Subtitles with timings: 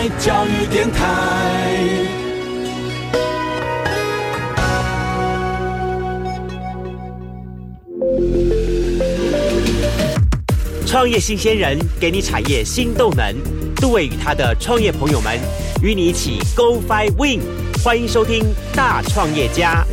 [0.00, 1.76] 爱教育电台。
[10.86, 13.36] 创业新鲜人给你产业新动能，
[13.76, 15.38] 杜伟与他的创业朋友们
[15.82, 17.42] 与你一起 Go Fly Win，
[17.84, 18.42] 欢迎收听
[18.74, 19.84] 大创业家。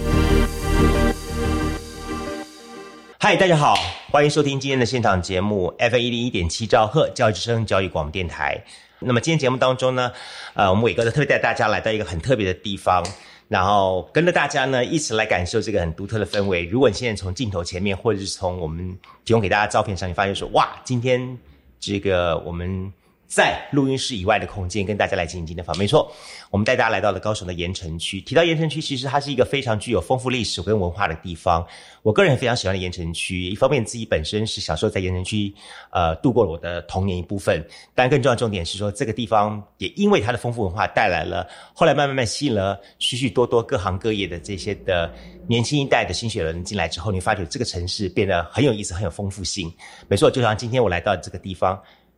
[3.19, 3.75] 嗨，大家好，
[4.09, 8.63] 欢迎收听今天的现场节目 F 一零一点七兆赫教育之声教育广播电台。
[8.99, 10.11] 那么今天节目当中呢，
[10.53, 13.03] 呃，我们伟哥呢特别带大家来到一个很特别的地方。
[13.47, 16.65] 然后跟着大家呢一起来感受这个很独特的氛围。
[16.65, 21.37] 如果你现在从镜头前面，或者是从我们提供给大家照片上，你发现说，哇，今天
[21.79, 22.91] 这个我们。
[23.27, 25.77] 在录音室以外的空间，跟大家来进行今天的访。
[25.77, 26.09] 没错，
[26.49, 28.21] 我们带大家来到了高雄的盐城区。
[28.21, 31.65] 提到盐城区，其实它是一个非常具有丰富历史跟文化的地方。
[32.03, 35.53] 我个人非常喜欢的盐城区，一方面自己本身是小时候在盐城区
[35.91, 37.61] 呃度过了我的童年一部分，
[37.93, 45.13] 但更重要重点是说，这个地方也因为它的丰富文化，带来了后来慢慢慢吸引了许许多多各行各业的这些的
[45.47, 49.69] 年轻一代的新血人进来之后，你发觉这个城市变得很有意思，很有丰富性。
[50.07, 51.77] 没错，就像今天我来到这个地方。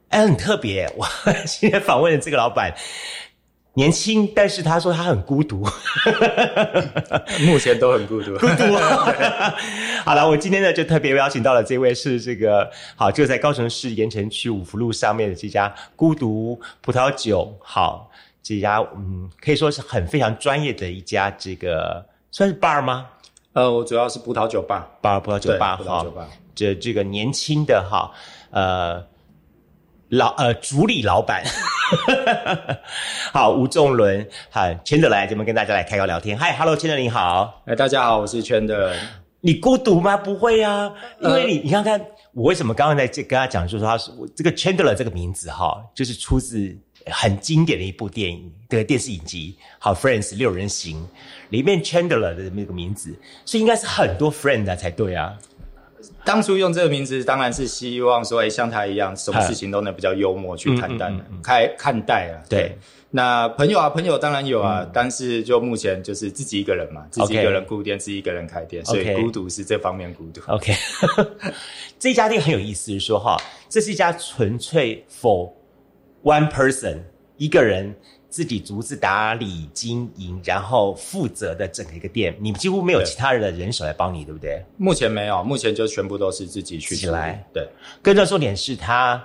[0.09, 0.91] 哎，很特别。
[0.97, 1.05] 我
[1.45, 2.73] 今天访问的这个老板
[3.75, 5.65] 年轻，但是他说他很孤独。
[7.45, 8.33] 目前都很孤独。
[8.39, 8.75] 孤独。
[10.03, 17.55] 好了，我今天呢就特别邀请到了这位是这个好，就在高雄市盐城区五福路上面的这家孤独葡萄酒。
[17.61, 18.09] 好，
[18.41, 23.07] 这家嗯可以说是很非常专业的一家这个算是 bar 吗？
[23.53, 26.03] 呃，我主要是葡萄酒 bar，bar 葡萄酒 bar 哈。
[26.55, 28.11] 这这个年轻的哈
[28.49, 29.07] 呃。
[30.09, 31.43] 老呃，主理老板，
[33.31, 36.35] 好，吴仲伦，好，圈德来这边跟大家来开个聊天。
[36.35, 38.91] 嗨，Hello，圈德你好，哎，大家好，我是圈德。
[39.41, 40.17] 你孤独吗？
[40.17, 46.75] 不会啊，因为你你看看我为什么刚刚在这跟他讲，就是说他是这个 Chandler 这个名字哈，就是出自
[47.05, 51.07] 很经典的一部电影的电视影集，好，Friends 六人行
[51.49, 53.15] 里面 Chandler 的那个名字，
[53.45, 55.37] 所以应该是很多 friend 才对啊。
[56.25, 61.11] 当初用这个名字，当然是希望说，哎，像他一样，什么事情都能比较幽默去看待，
[61.43, 62.43] 开看待啊。
[62.49, 62.77] 对，
[63.11, 70.41] 那朋友啊，朋友当然有啊，但是就目前就是自己一个人嘛，自己一个人顾店，自己一个人开店，所以孤独是这方面孤独。
[70.47, 70.73] OK，
[71.97, 73.37] 这家店很有意思，是说哈，
[73.67, 75.51] 这是一家纯粹 for
[76.23, 76.99] one person
[77.37, 77.95] 一个人。
[78.29, 84.63] 自己独自打理经营，然后负责的整个一个店，你几乎没有其他人的人手来帮你，对不对？
[84.77, 87.43] 目前没有，目前就全部都是自己去起来。
[87.51, 87.67] 对，
[88.01, 89.23] 更重要重点是他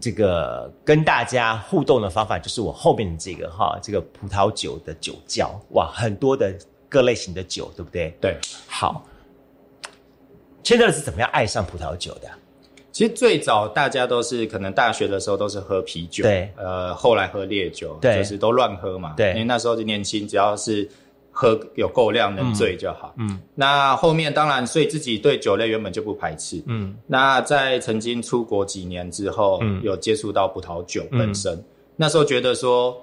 [0.00, 6.56] 这个跟大家互动的方法，就是我后面的这个哈，这个葡萄酒的酒窖，哇，很多的
[6.88, 8.16] 各类型的酒，对不对？
[8.20, 9.04] 对，好。
[10.62, 12.28] 现在是怎么样爱上葡萄酒的？
[12.96, 20.88] 其实最早大家都是可能大学的时候都是喝啤酒，对，呃，后来喝烈酒，对，就是都乱喝嘛，对，因为那时候就年轻，只要是
[21.30, 31.62] 喝有够量能醉就好，嗯，那后面当然，所以自己对酒类原本就不排斥，嗯，那在曾经出国几年之后，嗯，有接触到葡萄酒本身，
[31.96, 32.96] 那时候觉得说，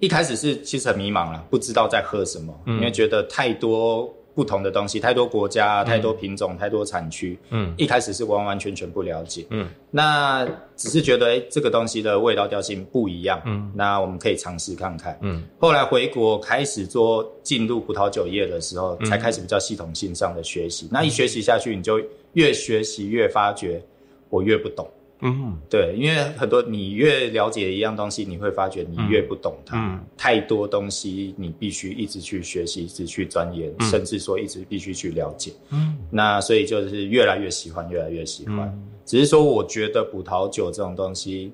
[0.00, 4.12] 一开始是其实很迷茫了，不知道在喝什么，因为觉得太多。
[4.36, 7.38] 不同的东西，太多国家，太多品种，太多产区。
[7.48, 9.46] 嗯，一开始是完完全全不了解。
[9.48, 13.40] 嗯，那只是觉得，哎，这个东西的味道调性不一样。
[13.46, 15.18] 嗯，那我们可以尝试看看。
[15.22, 20.86] 嗯，后来回国开始做进入葡萄酒业的时候，才开始比较系统性上的学习。
[20.92, 21.98] 那一学习下去，你就
[22.34, 23.82] 越学习越发觉，
[24.28, 24.86] 我越不懂。
[25.20, 29.98] 嗯，对，因为很多你越了解一样东西，你会发觉你越不懂它。
[30.16, 35.52] 太多东西你必须一直去学习，一直去钻研，甚至说一直必须去了解。
[35.70, 38.72] 嗯，那所以就是越来越喜欢，越来越喜欢。
[39.04, 41.52] 只是说，我觉得葡萄酒这种东西，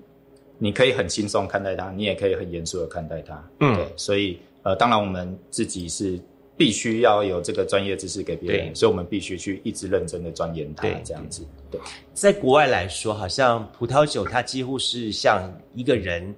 [0.59, 3.51] 你可以很轻松看待它，你也可以很严肃的看待它。
[3.61, 6.19] 嗯，对，所以呃，当然我们自己是。
[6.57, 11.47] 必须要有这个专业知识给别人，所以我们必须去一直认真的钻研它，这样子。
[11.71, 11.81] 对，
[12.13, 16.35] 在国外来说，好像葡萄酒它几乎是像一个人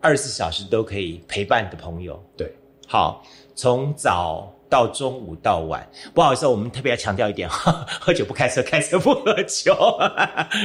[0.00, 2.22] 二十四小时都可以陪伴的朋友。
[2.36, 2.52] 对，
[2.86, 9.74] 好，从早到中午到晚，不好意思，我们特别要强调一点哈， 喝酒不开车，开车不喝酒。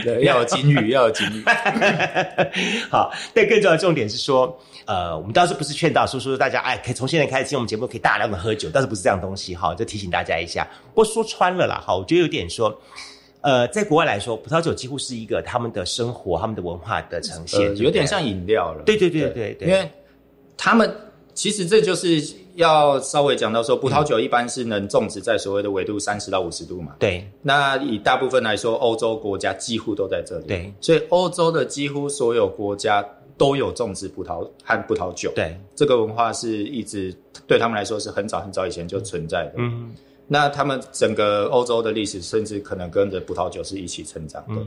[0.04, 1.44] 对，要有金语，要有金语。
[2.92, 4.60] 好，但更重要的重点是说。
[4.92, 10.68] 呃，我们倒是不是劝导叔叔大家，哎，可以从现在开始听我们节目，可以大量的喝酒，但是不是这样东西哈，就提醒大家一下。
[10.90, 12.78] 不过说穿了啦，哈，我觉得有点说，
[13.40, 18.84] 呃，在国外来说，葡萄酒几乎是一个他们的生活、他们的文化的呈现，有点像饮料了。
[18.86, 19.90] 对对对对对，因为
[20.58, 20.94] 他们
[21.34, 22.22] 其实这就是
[22.56, 26.98] 要稍微讲到说，葡萄酒一般是能种植在所谓的纬度三十到五十度嘛。
[27.00, 30.48] 对，那以大部分来说，欧洲国家几乎都在这里。
[30.48, 33.08] 对，所以欧洲的几乎所有国家。
[33.42, 35.32] 都有种植葡萄和葡萄酒。
[35.34, 37.12] 对，这个文化是一直
[37.48, 39.54] 对他们来说是很早很早以前就存在的。
[39.58, 39.92] 嗯，
[40.28, 44.62] 那他们整个欧洲的历史，甚至可能跟着葡萄酒是一起成长的。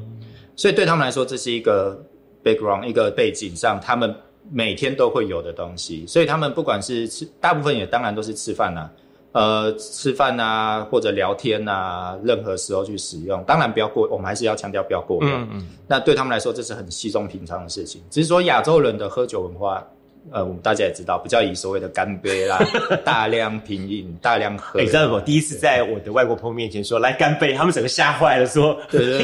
[0.56, 2.04] 所以对他们来说，这是一个
[2.42, 4.12] background，一个背景上，他们
[4.50, 6.04] 每天都会有的东西。
[6.08, 8.90] 所以他们不管是吃，大部分也当然都是吃饭呐。
[9.34, 15.42] 呃，吃饭啊，或者聊天啊，任何时候去使用，当然不要过，我们还是要强调不要过量。
[15.42, 15.68] 嗯嗯。
[15.86, 18.00] 那对他们来说，这是很稀松平常的事情。
[18.10, 19.86] 只是说亚洲人的喝酒文化。
[20.32, 22.58] 呃，我们大家也知道，比较以所谓的干杯啦，
[23.04, 24.80] 大量品饮，大量喝。
[24.80, 28.74] 你知道我第一次在我的外国朋友面前说来干杯，他们整个吓坏了，说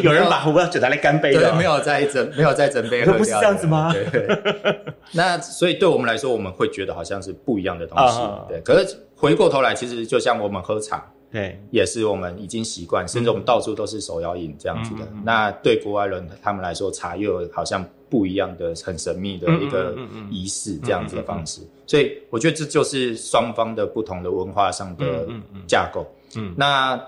[0.02, 3.94] 有人把葡萄酒拿来干杯的，没有在整，没有在整杯喝不是这样子吗？
[3.94, 4.28] 对。
[5.12, 8.20] 那所以对我们来说，我们会觉得好像是不一样的东西。
[8.46, 8.60] 对。
[8.60, 15.06] 可是回过头来，其实就像我们喝茶，对，也是我们已经习惯，甚至我们到处都是手摇饮这样子的。
[15.22, 17.86] 那对国外人他们来说，茶又好像。
[18.10, 19.94] 不一样的、很神秘的一个
[20.32, 25.28] 仪式，这样子的方式，所以我觉得这就是双方的不同的文化上的
[25.68, 26.04] 架构。
[26.34, 27.00] 嗯，那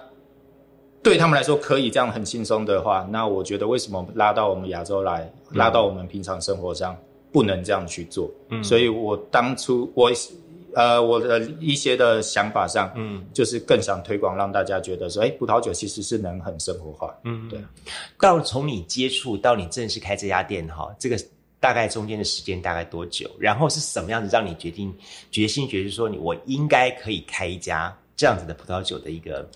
[1.03, 6.97] 对他们来说可以这样很轻松的话，那我觉得为什么拉到我们亚洲来，拉到我们平常生活上
[7.33, 8.31] 不能这样去做？
[8.51, 10.09] 嗯，所以我当初我。
[10.75, 17.61] 呃，我的一些的想法上，嗯，就是更想推广，让大家觉得说，哎，葡萄酒其实是能很生活化，嗯，对。
[18.19, 21.19] 到从你接触到你正式开这家店哈，这个
[21.61, 23.31] 大概中间的时间大概多久？
[23.39, 24.95] 然后是什么样子让你决定
[25.31, 29.49] 决心，决定说你我应该可以开一家这样子的葡萄酒的一个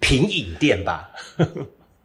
[0.00, 1.10] 品饮店吧？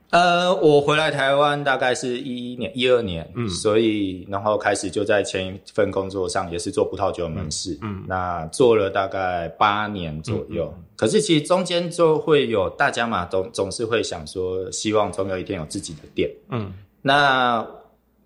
[0.09, 10.73] 呃，我回来台湾大概是一一年、一二年，嗯，所以然后开始就在前一份工作上也是做葡萄酒门市，嗯，那做了大概八年左右。
[10.95, 16.71] 可是其实中间就会有大家嘛，总总是会想说，希望总有一天有自己的店，嗯，
[17.01, 17.67] 那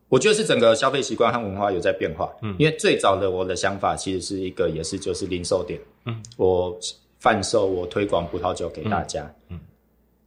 [0.07, 6.77] 我觉得是整个消费习惯和文化有在变化，嗯，因为最早的我的想法其实是一个也是就是零售店，嗯，我
[7.17, 9.59] 贩售我推广葡萄酒给大家，嗯。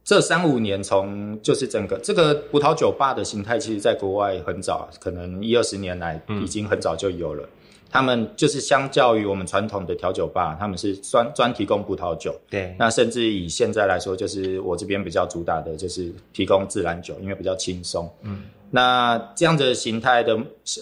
[0.05, 7.43] 这三五年，从就是整个这个葡萄酒吧的形态，其实在国外很早，可能一二十年来已经很早就有了。
[7.89, 12.35] 他们就是相较于我们传统的调酒吧，他们是专专提供葡萄酒。
[12.51, 18.07] 对，那甚至以现在来说，就是我这边比较主打的就是提供自然酒，因为比较轻松。
[18.21, 20.37] 嗯，那这样的形态的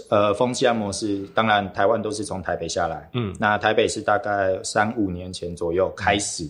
[0.10, 3.10] 呃风气模式，当然台湾都是从台北下来。
[3.14, 6.46] 嗯，那台北是大概三五年前左右开始。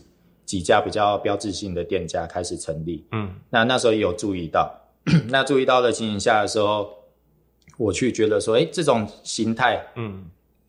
[0.53, 4.71] 几家比较标志性的店家开始成立，嗯，那那时候也有注意到，
[5.29, 6.93] 那注意到的情形下的时候，
[7.75, 10.23] 我去觉得说，哎，这种形态，嗯，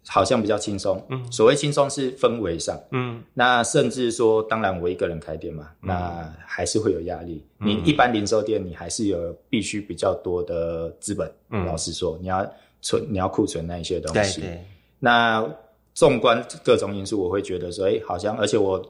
[0.09, 7.45] 好像比较轻松，嗯，所谓轻松是氛围上，嗯，那甚至说，当然我一个人开店嘛，那还是会有压力。
[7.59, 12.51] 你一般零售店，你还是有必须比较多的资本，嗯，老实说，你要
[12.81, 14.65] 存，你要库存那一些东西，对，
[14.99, 15.47] 那
[15.93, 18.83] 纵观各种因素，我会觉得说，哎，好像，而且我。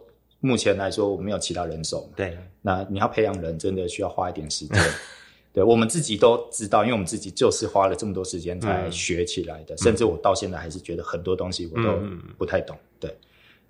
[0.45, 2.07] 目前来说，我没有其他人手。
[2.15, 4.79] 对，那你要培养人，真的需要花一点时间。
[5.55, 9.75] 对，我们自己都知道，因为我们自己就是花了这么多时间才学起来的。
[9.79, 11.99] 甚至我到现在还是觉得很多东西我都
[12.37, 12.77] 不太懂。
[13.01, 13.17] 对，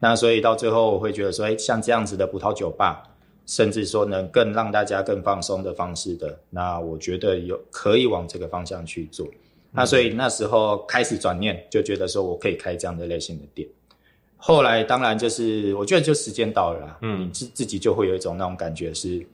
[0.01, 3.03] 那所以到最后我会觉得说，哎，像这样子的葡萄酒吧，
[3.47, 9.29] 甚至说能更让大家更放松的方式的，那我觉得有可以往这个方向去做。
[9.71, 13.69] 那所以那时候开始转念，就觉得说我可以开这样的类型的店。
[14.37, 19.27] 后来当然就是，我觉得就时间到了啦，嗯，你自自己就会有一种那种感觉，是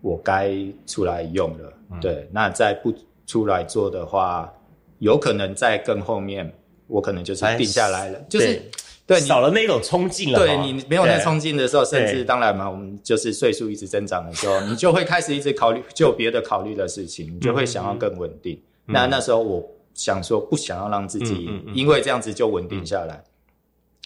[0.00, 0.54] 我该
[0.86, 2.28] 出来用了，对。
[2.32, 2.92] 那再不
[3.26, 4.52] 出来做的话，
[4.98, 6.52] 有可能在更后面，
[6.88, 8.60] 我可能就是定下来了，就是
[9.06, 10.38] 对少了那种冲劲了。
[10.40, 18.60] 对你没有那冲劲的时候，甚至当然嘛，我们就是岁数一直增长的时候， 你就会开始一直考虑就别的考虑的事情，你就会想要更稳定。
[18.84, 23.22] 那那时候我想说，不想要让自己因为这样子就稳定下来。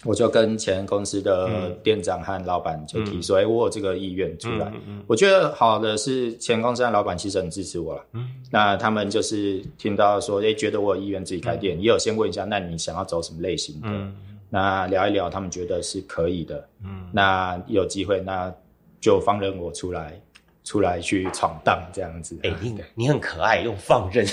[0.04, 4.72] 我就跟前公司的店长和老板就提说：“哎，我有这个意愿出来。
[5.06, 8.04] 我觉得好的是前公司的老板其实很支持我了。
[8.50, 13.88] 那他们就是听到说，哎，觉得我有意愿自己开店，也有先问一下，那你想要走什么类型的？
[14.48, 16.66] 那聊一聊，他们觉得是可以的。
[16.82, 18.52] 嗯那有机会，那
[19.00, 20.18] 就放任我出来，
[20.64, 22.38] 出来去闯荡这样子。
[22.42, 24.26] 哎，你你很可爱，用放任，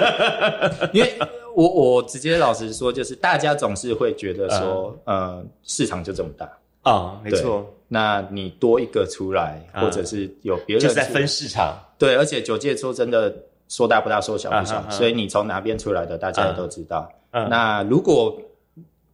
[0.92, 1.14] 因为。
[1.56, 6.46] 我我直接老实说，就是大家总是会觉得说，呃，市场就这么大
[6.82, 7.66] 啊，没错。
[7.88, 12.14] 那你多一个出来，或者是有别人就在分市场，对。
[12.14, 13.34] 而且九界说真的，
[13.70, 17.10] 说大不大，说小不小，所以你从哪边出来的，大家也都知道。
[17.30, 18.38] 那如果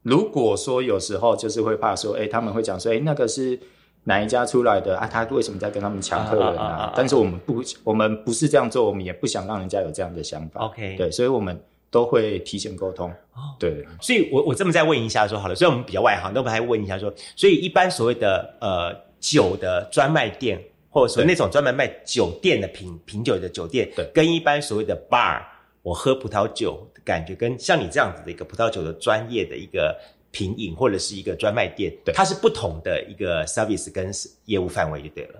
[0.02, 3.56] 如果说有时候就是会怕说，哎，他们会讲说，哎，那个是
[4.04, 5.06] 哪一家出来的啊？
[5.06, 6.92] 他为什么在跟他们抢客人啊？
[6.96, 10.62] 但是我们不，我们不是这样做，我们也不想让人家有这样的想法。
[10.62, 11.60] OK，对，所以我们。
[11.92, 13.10] 都会提前沟通。
[13.34, 25.42] 哦，对，所以我我这么再问一下说好了，所以我们比较外行，那我们还问一下说，所以一般所谓的呃酒的专卖店，或者说那种专门卖酒店的品品酒的酒店，对，跟一般所谓的 bar，
[25.82, 29.94] 我喝葡萄酒的感觉，跟像你这样子的一个葡萄酒的专业的一个
[30.32, 34.10] 品饮或者是一个专卖店，对，它是不同的一个 service 跟
[34.46, 35.34] 业务范围就对了。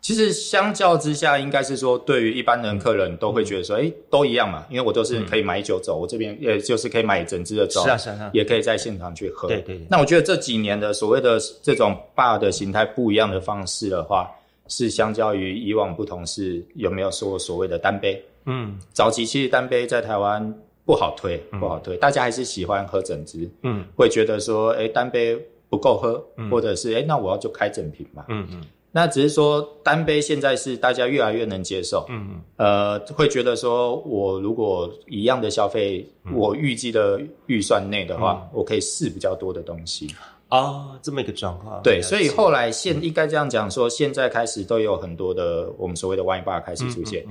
[0.00, 9.48] 其实相较之下，应该是说，对于一般人客人都会觉得说，哎，都一样嘛，因为我都是可以买酒走，我这边也就是可以买整支的走，是啊是啊，也可以在现场去喝。
[9.48, 9.80] 对对。
[9.88, 14.30] 那我觉得这几年的所谓的这种 bar 的形态不一样的方式的话，
[14.68, 18.22] 是相较于以往不同，是有没有说所谓的单杯？
[18.44, 25.34] 嗯，早期其实单杯在台湾不好推，不好推，大家还是喜欢喝整支，嗯，会觉得说，哎，单杯
[25.68, 28.62] 不够喝，或者是哎，那我要就开整瓶嘛，嗯嗯。
[28.96, 40.14] 那只是说单杯现在是大家越来越能接受，嗯嗯，呃，会觉得说我如果一样的消费，我预计的预算内的话，我可以试比较多的东西。
[40.48, 41.82] 啊，这么一个状况。
[41.82, 47.26] 对，所以后来现应该这样讲说，现在开始都有很多的我们所谓的 wine bar 开始出现。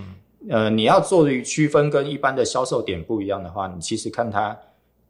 [0.49, 4.57] 呃，你要做于区分跟一般的销售点不一样的话，你其实看它。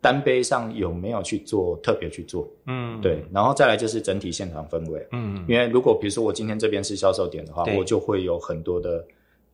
[0.04, 2.46] 单杯上有没有去做特别去做？
[2.66, 5.08] 嗯，对，然后再来就是整体现场氛围。
[5.14, 9.02] 嗯，因为如果比如说我今天这边是销售点的话，我就会有很多的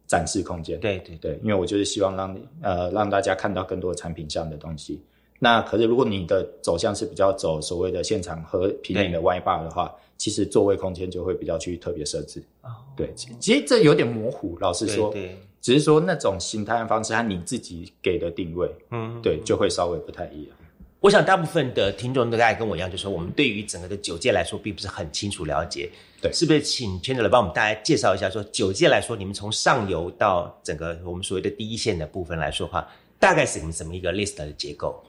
[0.07, 0.79] 展示空间。
[0.79, 5.00] 对对对，因为我就是希望让呃让大家看到更多产品上的东西。
[5.38, 12.43] 那可是如果你的走向是比较走所谓的现场和平面的 Y bar 的话，其实座位空间就会比较去特别设置。
[12.63, 15.12] 哦，对，其实这有点模糊，老实说。
[15.12, 15.38] 对。
[15.62, 20.56] 只是说那种形态方式和你自己给的定位，嗯，对，就会稍微不太一样。
[21.01, 25.89] 我想大部分的听众都大概跟我一样，就是说我们对于整个的酒界来说，并不是很清楚了解。
[26.22, 32.86] 对，是不是请 Chandler 来帮我们大家介绍一下，说酒界来说，你们从上游到整个我们所谓的第一线的部分来说话，
[33.18, 35.01] 大概是你们什么一个 list 的结构？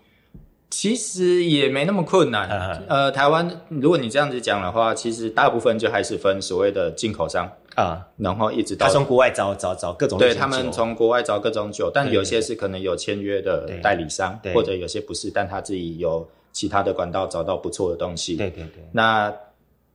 [0.70, 2.48] 其实也没那么困难。
[2.88, 7.50] 呃，台湾如果你这样子讲的话，其实大部分就还是分所谓的进口商。
[7.80, 18.36] 啊，然后一直到他从国外找找找各种对他们从国外找各种酒，但有些是可能有签约的代理商，或者有些不是，但他自己有其他的管道找到不错的东西。
[18.36, 18.84] 对对对。
[18.92, 19.34] 那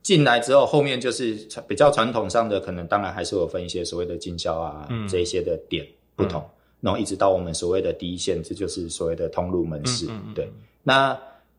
[0.02, 1.36] 进来之后，后面就是
[1.68, 6.44] 比较传统上的，可能当然还是有分一些所谓的经销啊这一些的点不同，
[6.80, 10.06] 然后一直到我们所谓的第一线，这就是所谓的通路门市。
[10.34, 10.50] 对，
[10.82, 11.16] 那。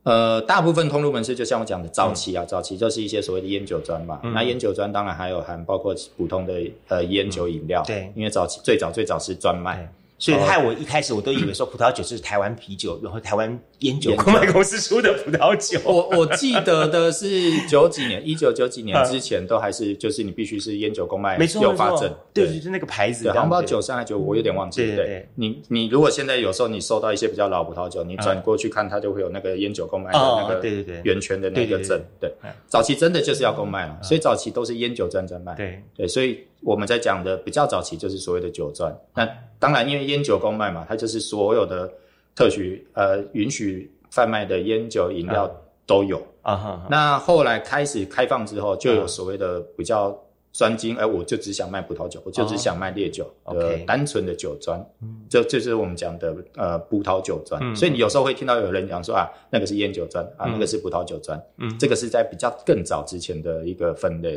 [0.08, 4.22] 呃，大部分通路门市就像我讲的，早期啊，早期就是一些所谓的烟酒专嘛。
[4.34, 6.54] 那烟酒专当然还有含包括普通的
[6.88, 7.84] 呃烟酒饮料。
[7.86, 9.92] 对，因为早期最早最早是专卖。
[10.20, 15.80] 所以害我一开始我都以为说葡萄酒是台湾啤酒，然后台湾烟酒公卖公司出的葡萄酒。
[15.86, 17.28] 我我记得的是
[17.70, 23.26] 九几年，一九九几年之前都还是就是你必须是烟酒公卖有发证，对就是那个牌子。
[23.26, 24.86] 对，好像不知道九三还是九，我有点忘记。
[24.88, 32.02] 对对，你你如果现在有时候你收到一些比较老葡萄酒，你转过去看它就会有那个烟酒公卖的那个对对对圆圈的那个证。
[32.20, 32.32] 对，
[32.68, 35.54] 早期真的就是要公卖了，所以早期都是烟酒专专卖。
[35.54, 36.40] 对对，所以。
[36.62, 39.28] 我们在讲的比较早期就是所谓的酒专，那
[39.60, 41.92] 当然因为烟酒公卖嘛，它就是所有的
[42.36, 45.50] 特许呃允许贩卖的烟酒饮料
[45.86, 46.22] 都有。
[46.42, 46.86] 啊。
[46.90, 50.18] 那后来开始开放之后，就有所谓的比较
[50.58, 54.84] 专精，哎，我就只想卖葡萄酒，我就只想卖烈酒的单纯的酒专，
[55.30, 57.76] 这就是我们讲的呃葡萄酒专。
[57.76, 64.36] 所以你有时候会听到有人讲说啊，那个是烟酒专啊，那个是葡萄酒专，嗯，这个是在比较更早之前的一个分类。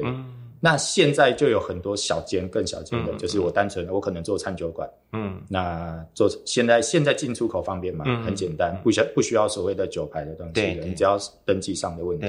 [0.63, 12.27] 那现在就有很多小间、更小间的，就是我单纯的，我可能做餐酒馆，嗯，那做现在现在进出口方便嘛，很简单，不需不需要所谓的酒牌的东西，你只要登记上的问题。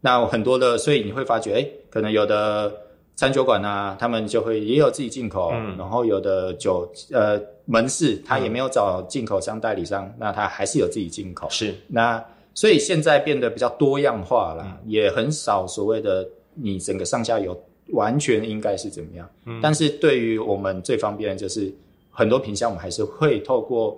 [0.00, 2.72] 那很多的，所以你会发觉，哎，可能有的
[3.20, 11.46] 餐酒馆啊，他们就会也有自己进口，然后有的酒呃门市，他也没有找进口商代理商，那他还是有自己进口。
[11.50, 12.24] 是，那
[12.54, 16.26] 所以现在变得比较多样化了，也很少所谓的。
[16.54, 17.58] 你整个上下游
[17.92, 19.28] 完全应该是怎么样？
[19.44, 21.72] 嗯，但是对于我们最方便的就是
[22.10, 23.96] 很多品相，我们还是会透过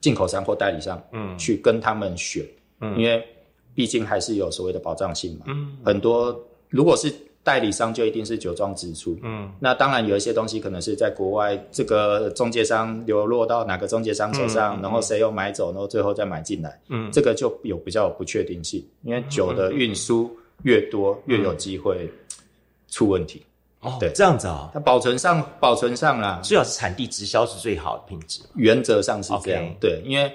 [0.00, 2.44] 进口商或代理商，嗯，去跟他们选，
[2.80, 3.22] 嗯，因为
[3.74, 6.38] 毕竟还是有所谓的保障性嘛，嗯，很多
[6.70, 20.28] 如果是代理商，就一定是酒庄支出，嗯，那当然有一些东西可能是在国外这个中介商流落到哪个中介商手上，然后谁又买走，然后最后再买进来，嗯，这个就有比较不确定性，因为酒的运输。
[20.62, 22.08] 越多越有机会
[22.88, 23.42] 出问题。
[23.80, 30.32] 哦，对，这样子啊，它保存上保存上啦，最好是产地直销是最好的品质，原则上是这样，对，因为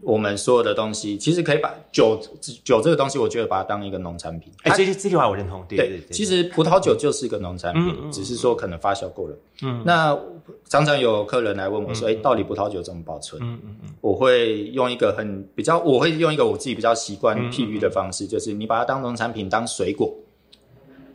[0.00, 2.18] 我们所有的东西，其实可以把酒
[2.64, 4.50] 酒这个东西，我觉得把它当一个农产品。
[4.62, 5.62] 哎，这这句话我认同。
[5.68, 9.36] 对对对，其实葡萄酒就是一个农产品，只是说可能发酵过了。
[9.62, 10.18] 嗯，那
[10.64, 20.10] 常常有客人来问我说：“哎，到底葡萄酒怎么保存？”嗯嗯嗯，我会用一个很比较，我会用一个我自己比较习惯譬喻的方式，就是你把它当农产品，当水果。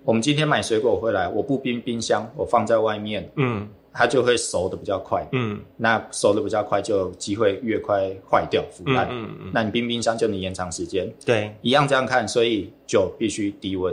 [0.04, 3.30] 我们今天买水果回来，我不冰冰箱，我放在外面。
[3.38, 3.68] 嗯。
[3.98, 13.92] 它就会熟的比较快，嗯，那熟的比较快，就机会越快坏掉腐烂，嗯嗯，那你冰冰箱就能延长时间，对，一样这样看，所以酒必须低温，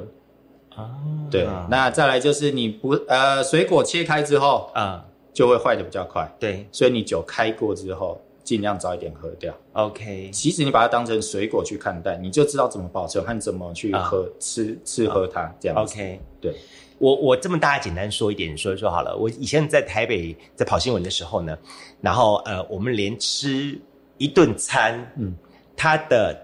[0.76, 0.90] 哦，
[1.30, 16.54] 对，那再来就是你不呃水果切开之后啊，就会坏的比较快，对，所以你酒开过之后，尽量早一点喝掉，OK，其实你把它当成水果去看待，你就知道怎么保存和怎么去喝吃吃喝它这样，OK，对。
[16.99, 19.17] 我我这么大简单说一点说一说好了。
[19.17, 21.59] 我以前在台北在跑新闻的时候呢，
[22.01, 23.79] 然后呃，我们连吃
[24.17, 25.35] 一顿餐，嗯，
[25.77, 26.41] 它的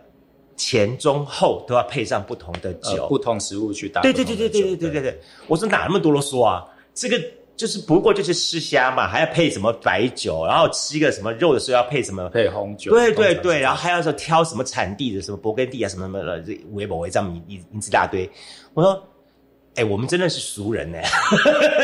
[0.56, 4.02] 前中后都要配上不同的酒，不同食物去搭。
[4.02, 5.20] 对对对对对对对对对。
[5.46, 6.66] 我说哪那么多啰嗦啊？
[6.92, 7.16] 这个
[7.56, 12.90] 就是不过就是吃虾嘛，还要配什么白酒，然后吃一个什么肉的时候要配什么配红酒。
[12.90, 18.28] 对对对，然后还要说挑什么产地的，什么勃艮第啊，什么什么的，这维博维这样一一一大堆。
[18.74, 19.00] 我说。
[19.76, 20.98] 哎，我们真的是俗人呢，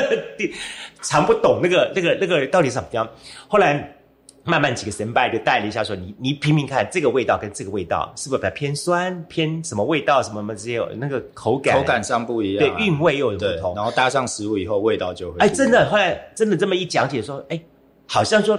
[1.02, 3.09] 常不懂那个、那个、那个到底怎么样。
[3.49, 3.97] 后来
[4.43, 13.75] 慢慢几个神拜就带了一下，说你你品品看，这个味道跟这个味道是不是比较偏酸、偏什么味道什么什么这些那个口感口感上不一样，对韵味又有不同。
[13.75, 17.61] 然后搭上食物以后，味道就会哎，真的后来真的这么一讲解说，哎，
[18.07, 18.59] 好像说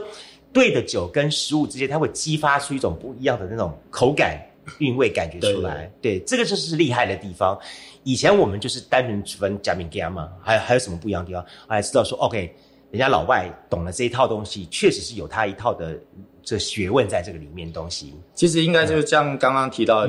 [0.51, 4.41] 对的酒跟食物之间，它会激发出一种不一样的那种口感
[4.79, 5.91] 韵味感觉出来。
[6.01, 7.57] 对，这个就是厉害的地方。
[8.07, 11.45] 以前我们就是单纯分加冕加嘛，还有还有什么不一样的地方？
[11.67, 12.55] 还知道说，OK，
[12.89, 15.93] 人家老外懂了这一套东西，确实是有他一套的
[16.41, 18.13] 这学问在这个里面东西。
[18.33, 20.07] 其实应该就是像刚刚提到，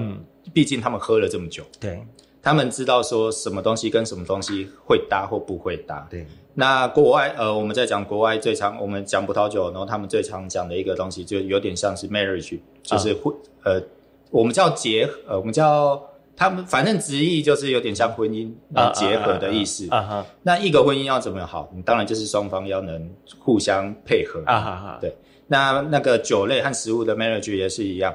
[0.54, 2.00] 毕竟他们喝了这么久，对，
[2.40, 6.06] 他们知道说什么东西跟什么东西会搭或不会搭。
[6.08, 6.24] 对，
[6.54, 13.34] 那国外呃，我们在讲国外最常我们讲葡萄酒，然后他们最常讲的一个东西，就有点像是 marriage，就是会
[13.64, 13.82] 呃，
[14.30, 16.00] 我们叫结呃，我们叫。
[16.38, 18.48] 他们反正直译就是有点像婚姻
[18.94, 19.88] 结合的意思。
[19.90, 21.68] 啊哈，那一个婚姻要怎么好？
[21.74, 24.40] 你当然就是双方要能互相配合。
[24.46, 25.12] 啊哈哈，对。
[25.48, 28.14] 那那个酒类和食物的 marriage 也是一样。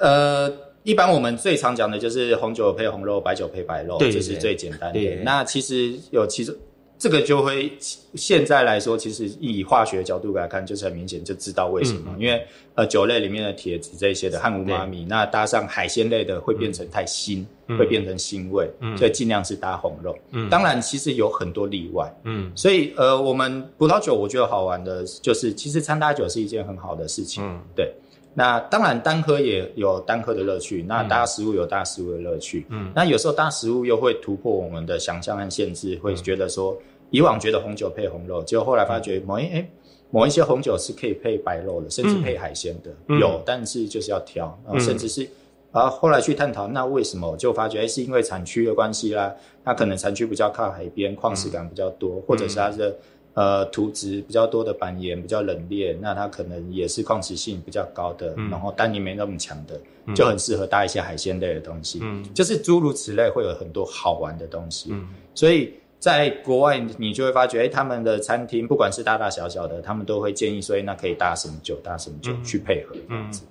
[0.00, 0.50] 呃，
[0.84, 5.16] 一般我们最常讲的就是红酒配红肉，白酒配白肉，这是最简单的。
[5.24, 6.56] 那其实有其实。
[7.02, 7.72] 这个就会
[8.14, 12.14] 现在来说，其实以化学角度来看，就是很明显就知道为什么。
[12.16, 12.40] 因为
[12.76, 17.44] 呃，酒类里面的铁质这些的和五妈米，那搭上海鲜类的会变成太腥，
[17.76, 20.16] 会变成腥味，所以尽量是搭红肉。
[20.48, 22.08] 当然，其实有很多例外。
[22.22, 27.42] 嗯，所以呃，我们葡萄酒我觉得好玩的就是，其实餐搭酒是一件很好的事情。
[27.74, 27.92] 对。
[28.34, 32.64] 那当然，单喝也有单喝的乐趣，那搭食物有搭食物的乐趣。
[32.70, 36.74] 嗯，那有时候搭食物又会突破我们的想象和限制，会觉得说，
[37.12, 39.70] 以往觉得红酒配红肉，结果后来发觉某一哎
[40.10, 45.28] 某一些红酒是可以配白肉的，甚至配海鲜的，有，但是就是要挑，然后甚至是
[45.70, 52.96] 啊后来去探讨，那为什么就发觉哎是因为产区的关系啦，那可能产区比较靠海边，矿石感比较多，或者是它的。
[53.34, 59.80] 呃，土质比较多的板岩比较冷冽，那它可能也是矿石性比较高的，然后单宁没那么强的，
[60.14, 62.00] 就很适合搭一些海鲜类的东西。
[62.02, 64.90] 嗯，就是诸如此类，会有很多好玩的东西。
[64.92, 65.72] 嗯，所以
[66.02, 73.42] 在国外你就会发觉，哎，他们的餐厅不管是大大小小的，他们都会建议说，那可以搭什么酒，搭什么酒去配合这样子。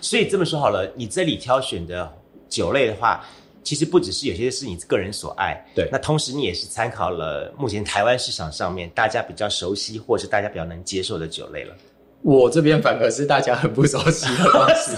[0.00, 2.08] 所以这么说好了，你这里挑选的
[2.48, 3.24] 酒类的话。
[3.64, 5.88] 其实不只是有些是你个人所爱，对。
[5.90, 11.74] 那同时你也是参考了目前台湾市场上面大家比较熟悉或是大家比较能接受的酒类了。
[12.22, 14.96] 我这边反而是大家很不熟悉的方式。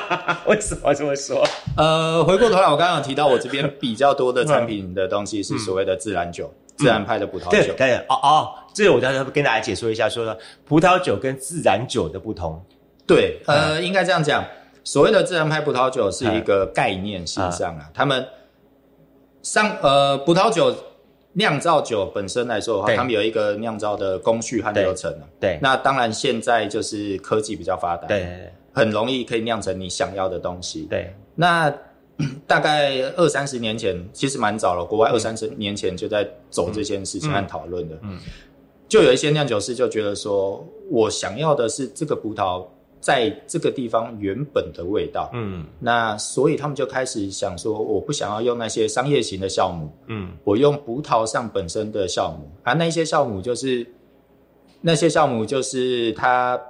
[0.46, 1.44] 为什么这么说？
[1.76, 7.74] 呃，回过头来，我刚刚提到我这边比较多的产品的东西是所谓的自然酒，自然派的葡萄酒。
[7.74, 12.64] 对，哦哦，这个我刚才跟大家解说一下，说说葡萄酒跟自然酒的不同。
[13.06, 14.44] 对，呃，应该这样讲。
[14.84, 18.26] 所谓的自然派葡萄酒是一个概念性上啊，他们
[19.42, 20.74] 上呃葡萄酒
[21.34, 30.82] 酿造酒本身来说的话，他们有一个酿造的工序和流程对，那当然现在就是科技比较发达，对，很容易可以酿成你想要的东西。
[30.90, 31.72] 对，那
[32.46, 37.96] 大概二三十年前，其实蛮早了，国外二三十年前就在走这件事情和讨论的。
[38.02, 38.18] 嗯，
[38.88, 42.64] 就有一些酿酒师就觉得说，我想要的是这个葡萄。
[43.00, 53.86] 在这个地方原本的味道，嗯，那所以他们就开始想说，我不想要用那些商业型的酵母，嗯，我用葡萄上本身的酵母，啊，那些酵母就是
[54.80, 56.60] 那些酵母就是它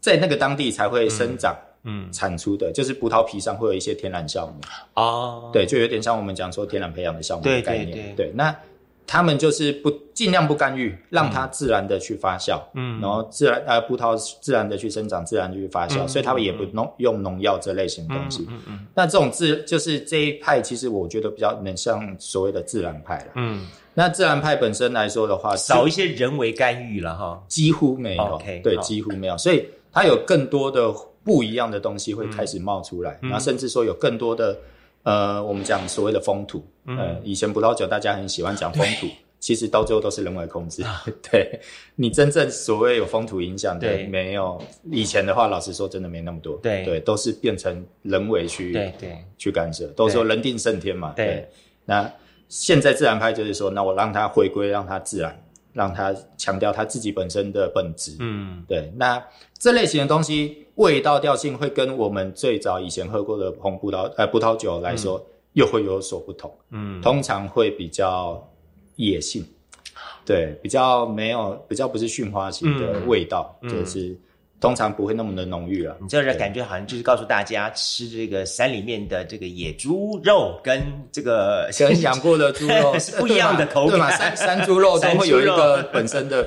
[0.00, 2.12] 在那个当地才会生长，嗯。
[2.12, 4.54] 产出的，就是葡萄皮上会有一些天然酵母，
[4.94, 8.14] 哦，对，就有点像我们讲说天然培养的酵母的概念，对对。
[8.14, 8.54] 对，那。
[9.12, 18.46] 他们就是不尽量不干预，让它自然的去发酵，嗯，然后自然呃葡萄自然的去生长，自然地去发酵，所以他们也不农用农药这类型的东西。
[18.48, 23.32] 嗯嗯那这种自就是这一派，其实我觉得比较能像所谓的自然派了。
[23.34, 23.66] 嗯。
[23.94, 28.40] 那自然派本身来说的话，少一些人为干预了哈，几乎没有。
[28.62, 30.88] 对，几乎没有，所以它有更多的
[31.24, 34.56] 不一样的东西会开始冒出来，然后甚至说有更多的。
[35.02, 39.06] 呃，我们讲所谓的风土，呃，以前葡萄酒大家很喜欢讲风土，
[39.40, 40.84] 其实到最后都是人为控制。
[41.30, 41.58] 对
[41.94, 44.60] 你真正所谓有风土影响的，没有。
[44.90, 46.58] 以前的话，老实说，真的没那么多。
[46.58, 51.14] 对对，都是变成人为去对对去干涉，都说人定胜天嘛。
[51.16, 51.48] 对，
[51.86, 52.12] 那
[52.48, 58.16] 现在自然派就是说，那我让它回归，让它自然，让它强调它自己本身的本质。
[58.20, 58.92] 嗯，对。
[58.96, 59.22] 那
[59.58, 60.66] 这类型的东西。
[60.76, 66.50] 味道调性会跟我们最早以前喝过的红葡萄呃葡萄酒来说，又会有所不同。
[66.70, 68.42] 嗯，通常会比较
[68.96, 69.44] 野性，
[70.24, 74.16] 对，比较没有比较不是驯化型的味道，就是
[74.60, 75.96] 通常不会那么的浓郁了。
[76.00, 86.46] 你这人感觉好像就是告诉大家，吃这个山里面的这个野猪肉跟这个跟养过的猪肉 是不一样的口感，山山猪肉 都会有一个本身的。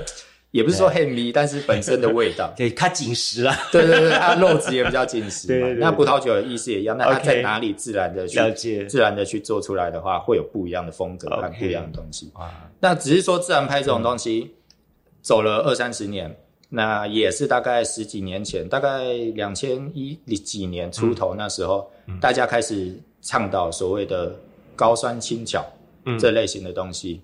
[0.52, 3.58] 也不是说很迷，但是本身的味道， 对，它紧实啊。
[3.71, 5.47] 对对对，它肉质也比较紧实。
[5.47, 12.32] 对那葡萄酒的意思也一样，那它在哪里自然的去自然的去做出来的话，会有不一样的风格和不一样的东西。
[12.80, 14.54] 那只是说自然派这种东西
[15.23, 16.32] 走了二三十年，
[16.76, 21.88] 那也是大概十几年前，大概两千一几年出头那时候，
[22.20, 24.36] 大家开始倡导所谓的
[24.76, 25.64] 高酸轻巧
[26.20, 27.22] 这类型的东西，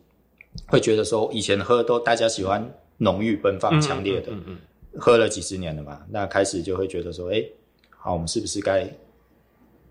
[0.67, 2.69] 会觉得说以前喝都大家喜欢。
[3.01, 4.29] 浓郁奔放、强烈的，
[4.97, 7.41] 喝了几十年了嘛，那开始就会觉得说，哎，
[7.91, 8.85] 好，我们是不是该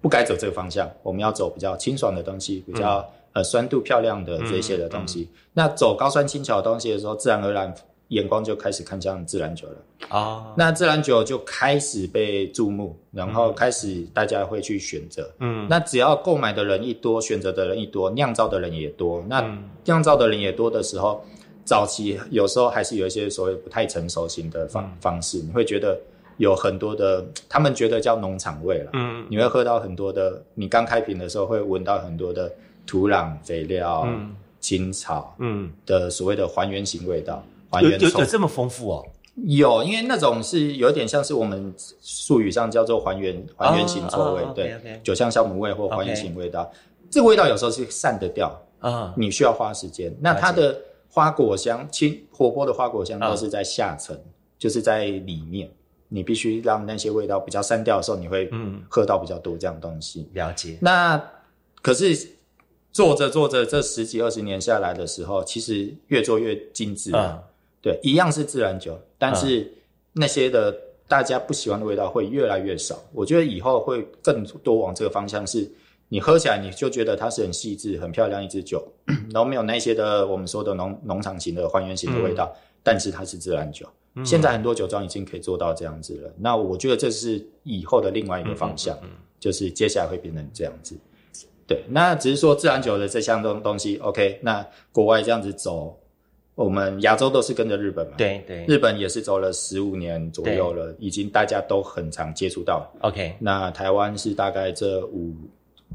[0.02, 0.86] 不该走这个方向？
[1.02, 5.26] 我们要走比较清爽的东西，比较呃酸度漂亮的这些的东西。
[5.54, 7.74] 那走高酸轻巧的东西的时候，自然而然
[8.08, 10.52] 眼光就开始看向自然酒了啊。
[10.56, 15.30] 那自然酒就开始被注目，然后开始大家会去选择。
[15.40, 19.24] 嗯，那只要购买的人一多，选择的人一多，酿造的人也多。
[19.28, 21.24] 那酿造的人也多的时候。
[21.64, 26.00] 早期有时候还是有一些所谓不太成熟型的方方式，你会觉得
[26.38, 28.90] 有很多的，他们觉得叫农场味了。
[28.94, 32.50] 嗯，你会喝到很多的，你刚开瓶的时候会闻到很多的
[32.86, 34.08] 土壤、肥料、
[34.58, 37.44] 青草，嗯的所谓的还原型味道。
[37.70, 39.06] 还原有有这么丰富哦？
[39.44, 46.70] 有，因为那种是有点像是我们术语上叫做还原还原型臭味，对，酒香酵母味或还原型味道。
[47.10, 50.14] 这个味道有时候是散得掉啊，你需要花时间。
[50.20, 50.82] 那它的。
[51.10, 54.16] 花果香，轻活泼的花果香都是在下层，
[54.58, 55.68] 就是在里面。
[56.08, 60.28] 你必须让那些味道比较散掉的时候，你会嗯喝到比较多这样东西。
[60.34, 60.76] 了解。
[60.82, 61.20] 那
[61.80, 62.14] 可是
[62.92, 67.42] 做着做着，这十几二十年下来的时候，其实越做越精致了。
[67.80, 69.72] 对，一样是自然酒，但是
[70.12, 72.98] 那些的大家不喜欢的味道会越来越少。
[73.12, 75.70] 我觉得以后会更多往这个方向是。
[76.10, 78.82] 你喝起来你就觉得它是很细致、很漂亮一支酒，
[79.30, 82.50] 然后没有那些的我们说的农农场型的还原型的味道，
[82.82, 83.86] 但是它是自然酒。
[84.24, 86.32] 现在很多酒庄已经可以做到这样子了。
[86.38, 88.98] 那我觉得这是以后的另外一个方向，
[89.38, 90.96] 就是接下来会变成这样子。
[91.66, 94.40] 对，那只是说自然酒的这项东东西，OK。
[94.42, 95.94] 那国外这样子走，
[96.64, 98.14] 我们亚洲都是跟着日本嘛？
[98.16, 102.90] 对对，日本也是走了十五年左右了，已经大家都很常接触到。
[103.00, 105.34] OK，那台湾是大概这五。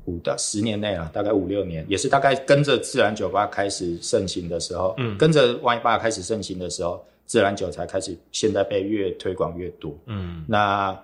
[0.05, 10.99] 五到十年内啊，大概五六年，也是大概跟着自然酒吧开始盛行的时候，嗯，跟着 Y 吧开始盛行的时候，自然酒才开始现在被越推广越多，嗯，那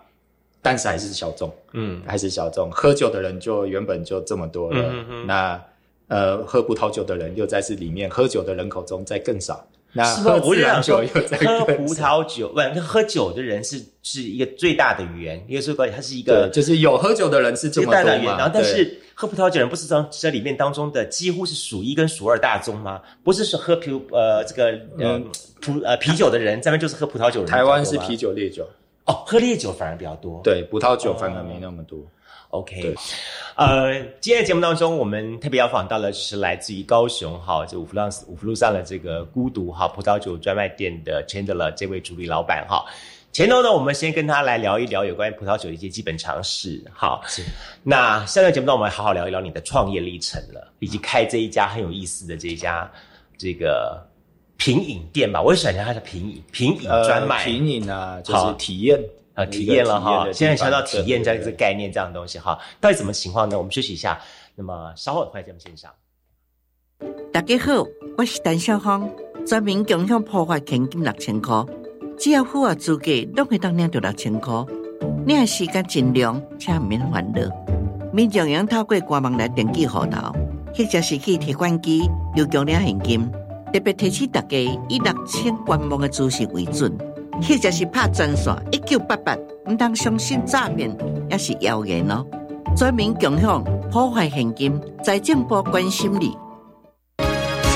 [0.61, 4.93] 但是还是小众，嗯，还是小众，喝酒的人就原本就这么多了，
[5.25, 5.63] 那
[6.09, 9.65] 呃，喝葡萄酒的人又在是里面，喝酒的人口中再更少。
[9.91, 18.37] 那喝自然酒又在喝葡萄酒，不，喝酒的人是是一个最大的源，因为说它是一个，就是有喝酒的人是这么多嘛。
[18.37, 23.01] 然后，但是喝葡萄酒人不是从这里面当中的几乎是数一跟数二大宗吗？
[23.23, 25.19] 不是说喝啤呃这个呃
[25.59, 27.49] 葡呃啤酒的人，这边就是喝葡萄酒人。
[27.49, 28.63] 台湾是啤酒烈酒
[29.05, 30.39] 哦，喝烈酒反而比较多。
[30.43, 31.97] 对，葡萄酒反而没那么多。
[32.49, 32.95] OK，
[33.55, 42.83] 呃，今天的节目当中，我们特别要访到的是来自于高雄哈，这五福路五福路上的这个孤独哈葡萄酒专卖店的 Chandler 这位主理老板哈。
[43.31, 47.21] 前头呢，我们先跟他来聊一聊有关于葡萄酒的一些基本常识好。
[47.27, 47.43] 是。
[47.83, 52.91] 那下个节目呢，我们好好聊一聊你的创业历程了，以及开这一家很有意思的这一家
[53.37, 54.03] 这个
[54.57, 55.39] 品饮店吧。
[55.39, 58.99] 我也想一下，它的品饮品饮专卖品饮啊，就是体验。
[59.39, 60.27] 呃体验了哈。
[60.33, 63.57] 现在想到体验这这个概念这样的东西哈，到底什么情况呢？
[63.57, 64.19] 我们休息一下，
[64.55, 65.91] 那么稍后回来节目现场。
[67.31, 67.85] 大家好，
[68.17, 69.09] 我是陈小芳，
[69.47, 71.63] 专门共享破坏现金六千块，
[72.17, 74.53] 只要符合资格，拢会当领到六千块。
[75.25, 77.39] 你的时间尽量，请免烦恼。
[78.11, 80.33] 民众用透过官网来登记户头，
[80.75, 83.31] 或者是去提款机邮局领现金。
[83.71, 84.57] 特别提醒大家，
[84.89, 86.91] 以六千官网的资讯为准，
[87.41, 89.35] 或者是拍专线一九八八，
[89.69, 90.95] 唔当相信诈骗，
[91.29, 92.25] 也是谣言哦。
[92.75, 96.37] 全面共享破坏现金，财政部关心你。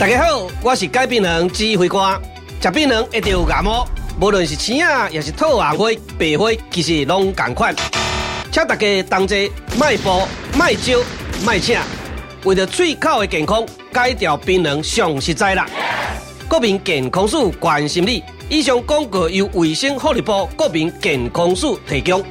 [0.00, 2.18] 大家好，我是改病人指挥官。
[2.58, 3.86] 食病人一定有感冒，
[4.18, 7.76] 无论是青啊，也是透红灰、白灰，其实拢同款。
[8.50, 10.26] 请大家同齐卖步、
[10.58, 10.98] 卖招、
[11.44, 11.78] 卖请，
[12.44, 15.68] 为了喙口的健康，戒掉槟榔上实在啦。
[16.48, 18.24] 国民健康署关心你。
[18.48, 22.24] 以上广告由卫生福利部国民健康署提供。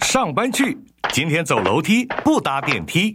[0.00, 0.76] 上班去，
[1.12, 3.14] 今天走楼梯不搭电梯。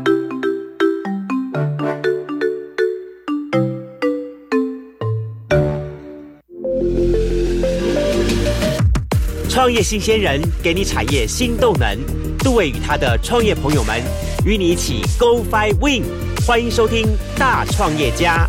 [9.81, 11.97] 新鲜人给你产业新动能。
[12.39, 14.01] 杜伟与他的创业朋友们
[14.45, 16.03] 与你一起 Go Fly Win。
[16.45, 17.05] 欢迎收听
[17.39, 18.47] 《大创业家》。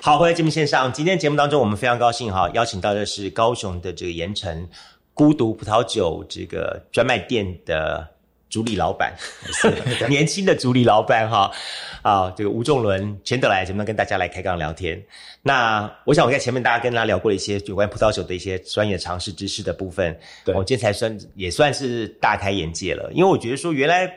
[0.00, 4.68] 好，回来节目线上，今天节目当中，我们非常高兴哈，邀请到的是高雄的这个盐城
[5.14, 8.06] 孤独葡萄酒这个专卖店的
[8.48, 9.12] 主理老板，
[10.08, 11.50] 年轻的主理老板哈，
[12.02, 15.02] 啊，这个吴仲伦钱德来前面跟大家来开杠聊天。
[15.42, 24.10] 那我想我在前面大家跟大家聊过了一些有关葡萄酒的一些专业常识知识的部分，我今天才算也算是大开眼界了，因为我觉得说原来，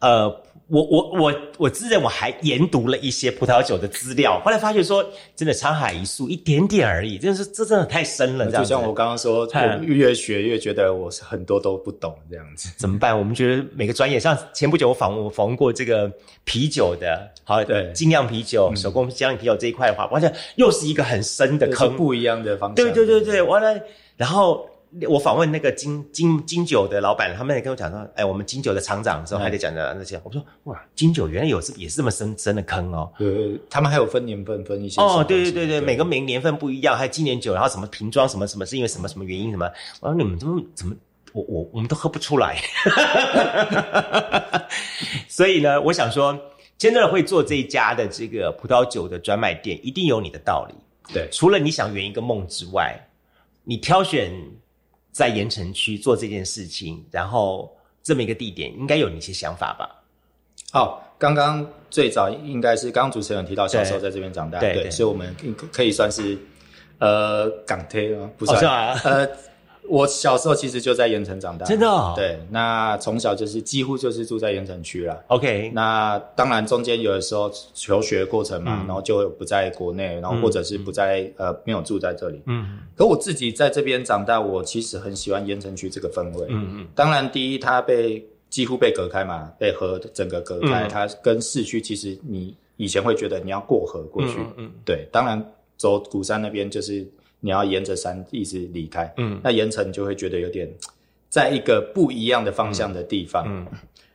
[0.00, 5.04] 呃，我我我我自认我还研读了一些葡萄酒的资料，后来发觉说
[5.36, 9.46] 真的沧海一粟，一点点而已，真的是这真的太深了，这样子就像我刚刚说，
[9.82, 12.70] 越学越觉得我是很多都不懂这样子。
[12.78, 13.16] 怎么办？
[13.16, 16.10] 我们觉得每个专业，像前不久我访问我访问过这个
[16.44, 22.74] 啤酒的，好，对精酿啤酒、手工精酿啤酒这一块的话，完全又是一个很深的坑，不一样的方向。
[22.74, 23.78] 对对对对，完了，
[24.16, 24.66] 然后
[25.08, 33.12] 我访问那个金金金酒的老板，他们也跟我讲说，哎，我们金酒的厂长的时候还得讲的那些，我说哇，金酒原来有是也是这么深深的坑哦。
[33.18, 39.68] 对，他们还有分年份，分一些哦，对对对对，每个年年份不一样，还有纪念酒，然后什么瓶装什么什么是因为什么什么原因什么，
[40.00, 40.94] 我说你们怎么怎么，
[41.32, 42.56] 我我我们都喝不出来，
[45.28, 46.38] 所以呢，我想说，
[46.78, 50.74] 真的会做这一家的这个葡萄酒的专卖店，一定有你的道理。
[51.12, 51.28] 对。
[51.32, 52.96] 除了你想圆一个梦之外，
[53.64, 54.30] 你挑选
[55.14, 57.72] 在盐城区做这件事情，然后
[58.02, 59.88] 这么一个地点，应该有你一些想法吧？
[60.72, 65.32] 好，刚刚最早应该是刚刚主持人提到小时候在这边长大，对对所以我们
[65.72, 66.36] 可以算是
[66.98, 68.28] 呃港推啊？
[68.36, 69.28] 不算，呃，
[69.88, 72.14] 我小时候其实就在盐城长大，真的哦？
[72.16, 75.22] 对，那从小就是几乎就是住在盐城区了。
[75.28, 78.86] OK，那当然，中间有的时候求学过程嘛，嗯。
[78.86, 82.40] 然后就不在国内，然后或者是不在、呃没有住在这里。
[82.46, 82.78] 嗯。
[82.96, 86.46] 可我自己在这边长大，我其实很喜欢盐城区这个氛围。
[86.48, 86.86] 嗯嗯。
[86.94, 90.88] 当然，第一它被几乎被隔开嘛，被河整个隔开，嗯。
[90.88, 97.06] 它跟市区其实你以前会觉得你要过河过去，嗯嗯对，当然走鼓山那边就是
[97.44, 99.38] 你要沿着山一直离开，嗯。
[99.44, 100.66] 那盐城就会觉得有点
[101.28, 103.44] 在一个不一样的方向的地方。
[103.46, 103.66] 嗯。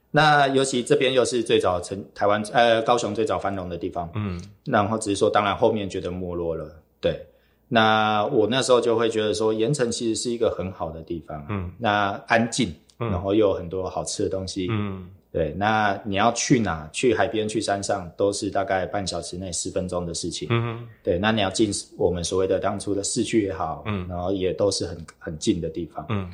[0.10, 4.42] 那尤其这边又是最早成台湾呃高雄最早繁荣的地方，嗯。
[4.66, 6.68] 然后只是说当然后面觉得没落了，
[7.00, 7.24] 对。
[7.68, 13.12] 那我那时候就会觉得说，盐城其实是一个很好的地方，嗯，那安静，嗯。
[13.12, 15.54] 然后又有很多好吃的东西，嗯对。
[15.58, 16.90] 那你要去哪？
[16.92, 21.18] 去海边、去山上，都是大概半小时内十分钟的事情，嗯对。
[21.18, 26.06] 那你要进我们所谓的当初的市区也好，嗯然后也都是很很近的地方。
[26.10, 26.30] 嗯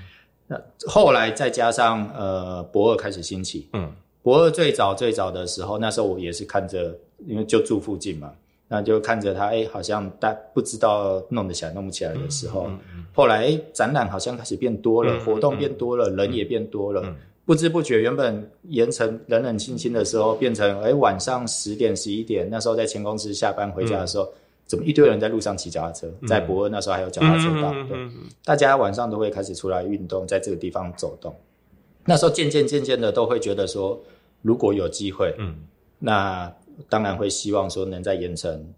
[0.48, 8.32] 那后来再加上呃博二开始兴起，嗯博二最早最早的时候，那时候我也是看着，因为就住附近嘛，
[8.68, 12.70] 那就看着他，哎、好像大不知道弄得起来弄不起来的时候，
[13.14, 24.28] 后来哎展览好像开始变多了，嗯活动变多了，人也变多了，嗯不知不觉原本盐城冷冷清清的时候，变成哎、晚上十点十一点，那时候在前公司下班回家的时候。
[24.68, 26.12] 怎么一堆人在路上骑脚踏车？
[26.28, 28.10] 在博恩那时候还有脚踏车道，对，
[28.44, 31.36] 大家晚上都会开始出来运动，在这个地方走动。
[32.04, 34.02] 那时候渐渐渐渐的都会觉得说，
[34.42, 35.56] 如果有机会，嗯
[36.00, 36.52] 那
[36.90, 38.74] 当然会希望说能在盐城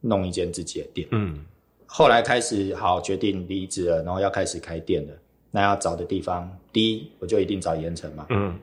[0.00, 1.08] 弄一间自己的店。
[1.10, 1.44] 嗯
[1.86, 5.12] 后来开始好决定离职了，然后要开始开店了。
[5.52, 8.26] 那要找的地方，第一我就一定找盐城嘛。
[8.30, 8.58] 嗯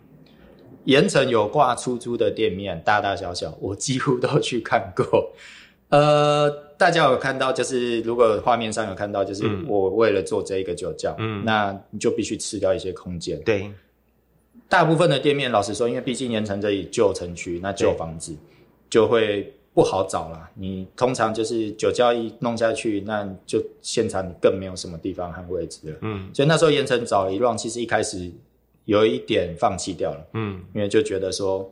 [0.85, 5.31] 盐城有挂出租的店面，大大小小，我几乎都去看过。
[5.89, 13.39] 呃，大家有看到，就是如果画面上有看到，就是嗯我为了做这一个酒窖，嗯那你就必须吃掉一些空间。
[13.43, 13.69] 对，
[14.67, 18.35] 大部分的店面，老实说，因为毕竟盐城这里旧城区，那旧房子
[18.89, 20.49] 就会不好找啦。
[20.55, 25.97] 你通常就是酒窖一弄下去，那就现场更没有什么地方和位置了。
[26.01, 28.29] 嗯所以那时候盐城找了一 round，其实一开始
[28.83, 31.69] 有一点放弃掉了，嗯因为就觉得说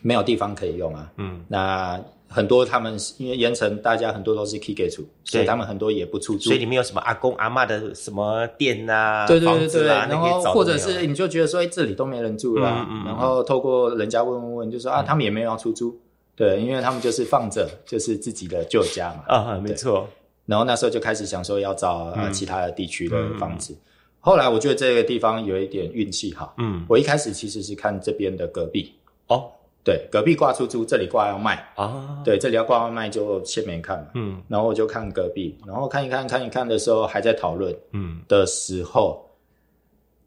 [0.00, 1.12] 没有地方可以用啊。
[1.16, 6.58] 嗯那很多他们因为盐城大家很多都是 key 给出，所以他们很多也不出租所以。
[6.58, 15.98] 里面有什么阿公阿妈的什么店呐、对对对对，然后或者是你就觉得说，哎，这里都没人住啦、嗯嗯嗯然后透过人家问问问，就说啊，他们也没有要出租，
[16.38, 19.24] 对，因为他们就是放着，就是自己的旧家嘛。
[19.26, 20.08] 啊，没错，
[20.46, 22.32] 然后那时候就开始想说要找呃嗯。
[22.32, 23.76] 其他的地区的房子。
[24.20, 26.86] 后来我觉得这个地方有一点运气好，嗯。
[26.88, 28.94] 我一开始其实是看这边的隔壁，
[29.26, 29.50] 哦。
[29.82, 34.06] 对，隔壁挂出租，这里挂要卖，啊，对，这里要挂要卖就先没看嘛。
[34.14, 34.40] 嗯。
[34.46, 38.20] 然后我就看隔壁，然后看一看看一看的时候还在讨论嗯。
[38.28, 39.28] 的时候，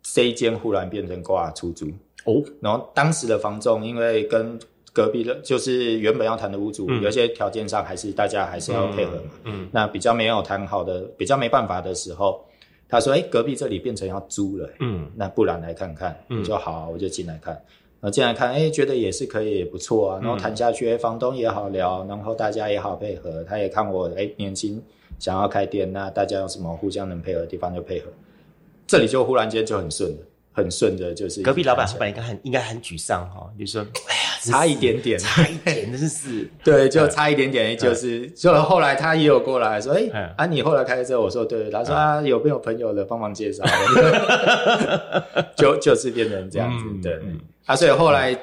[0.04, 1.86] 这一间忽然变成挂出租
[2.26, 4.60] 哦，然后当时的房仲因为跟
[4.94, 9.32] 隔壁的，就是原本要谈的屋主，嗯有些条件上还是大家还是要配合嘛。
[9.46, 12.44] 嗯那比较没有谈好的，比较没办法的时候，
[12.90, 17.54] 他说：“哎、隔壁这里变成要租了、嗯那不然来看看。”嗯就：“好啊、我就进来看。”
[18.02, 20.20] 然后进来看，哎、觉得也是可以，也不错啊。
[20.22, 23.44] 然后谈下去，哎、房东也好聊，然后大家也好配合。
[23.44, 24.82] 他也看我，哎、年轻，
[25.20, 28.08] 想要开店，那大家有什么互相能配合的地方就配合。
[28.88, 30.18] 这里就忽然间就很顺了，
[30.52, 33.86] 很顺的，就是隔壁老板谈起来本来应该很应该很沮丧哈、就说
[34.50, 36.50] 差一点点，差一点，真是。
[36.64, 40.30] 对，就差一点点，就是就后来他也有过来说，哎、嗯。
[40.38, 43.64] 啊，你后来开车，我说对，他说啊，有没有朋友的帮忙介绍？
[45.56, 47.40] 就就是变成这样子，嗯对嗯。
[47.66, 48.36] 啊，所以后来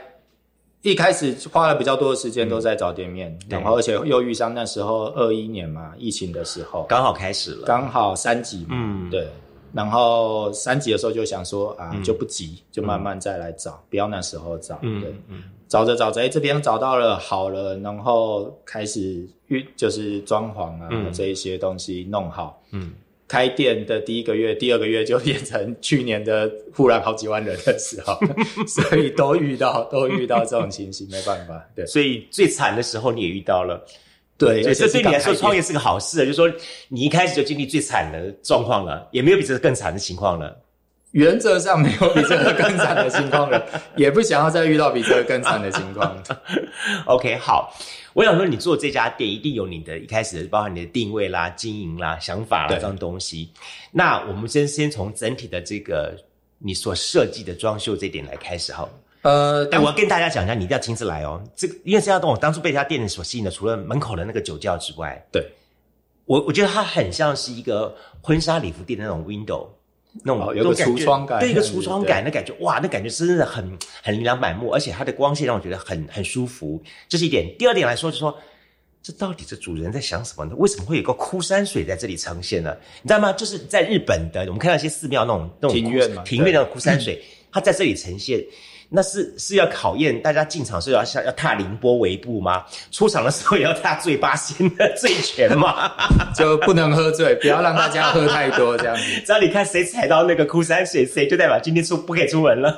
[0.83, 3.59] 一开始花了比较多的时间都在找店面，对。
[3.59, 9.11] 然后而且又遇上那时候二一年嘛，疫情的时候，刚好开始了，刚好三级嘛，嗯。
[9.11, 9.27] 对。
[9.71, 12.03] 然后三级的时候就想说啊，嗯。
[12.03, 14.79] 就不急，就慢慢再来找，不要那时候找。
[14.83, 22.63] 嗯对，嗯找着找着，哎，这边找到了，好了，然后开始运就是装潢啊、嗯这一些东西弄好。
[22.73, 22.93] 嗯
[23.29, 28.19] 开店的第一个月、第二个月就变成去年的忽然好几万人的时候，
[28.67, 31.63] 所以都遇到都遇到这种情形，没办法。
[31.75, 33.85] 对所以最惨的时候你也遇到了，
[34.39, 36.51] 对，所以这对你来说创业是是个好事，就是说
[36.89, 40.57] 你一开始就经历最惨的状况了，也没有比这个更惨的情况了。
[41.13, 43.65] 原则上没有比这个更惨的情况了，
[43.97, 46.17] 也不想要再遇到比这个更惨的情况。
[47.07, 47.75] OK，好，
[48.13, 53.51] 我想说你做这家店一定有你的一开始包含你的定位啦、经营啦、想法啦对这样东西。
[53.91, 56.15] 那我们先先从整体的这个
[56.59, 58.89] 你所设计的装修这点来开始哈。
[59.23, 61.43] 呃，哎，我要跟大家讲一下，你一定要亲自来哦。
[61.57, 65.45] 这个因为这家店我当初被这家店所吸引的，除了门口的那个酒窖之外，对，
[66.25, 69.67] 我我觉得它很像是一个婚纱礼服店的那种 window，
[70.25, 77.47] 那种哦有个橱窗感对一个橱窗感的感觉，哇，那感觉真的很很琳琅满目，而且它的光线让我觉得很很舒服，这是一点。
[77.59, 78.37] 第二点来说，就是说。
[79.01, 80.55] 这到底这主人在想什么呢？
[80.57, 82.77] 为什么会有个枯山水在这里呈现呢？
[83.01, 83.33] 你知道吗？
[83.33, 88.45] 就是在日本的，我们看到一些寺庙那种那种庭院嘛庭院那种枯山水，它在这里呈现，
[88.91, 92.64] 那是是要考验大家进场是要像要踏凌波微步吗？
[92.91, 95.93] 出场的时候也要踏醉八仙的醉拳吗？
[96.34, 99.03] 就不能喝醉，不要让大家喝太多这样子。
[99.26, 102.74] 只要你看谁踩到那个枯山水，谁就代表今天出不可以出门了。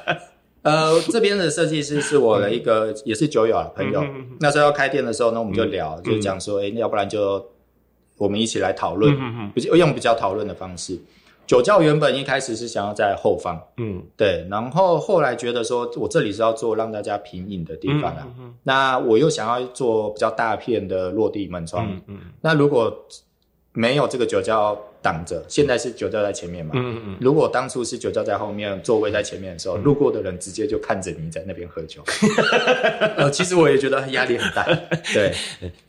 [0.62, 4.00] 呃，这边的设计师是我的一个也是酒友啊朋友。
[4.00, 7.44] 嗯嗯嗯那时候要开店的时候呢，我们就聊，就讲说，哎、要不然就
[8.16, 9.12] 我们一起来讨论，
[9.52, 10.98] 比较用比较讨论的方式。
[11.52, 14.02] 酒窖原本一开始是想要在后方，嗯。
[14.16, 22.18] 对，然后后来觉得说我这里是要做让大家品饮的地方啊，嗯嗯那我又想要做比较大片的落地门窗，嗯嗯。
[22.40, 22.90] 那如果
[23.72, 32.02] 没有这个酒窖挡着，现在是酒窖在前面嘛，嗯嗯如果当初是酒窖在后面，座位在前面的时候，路过的人直接就看着你在那边喝酒。
[33.16, 34.62] 呃， 其实我也觉得压力很大。
[35.14, 35.32] 对，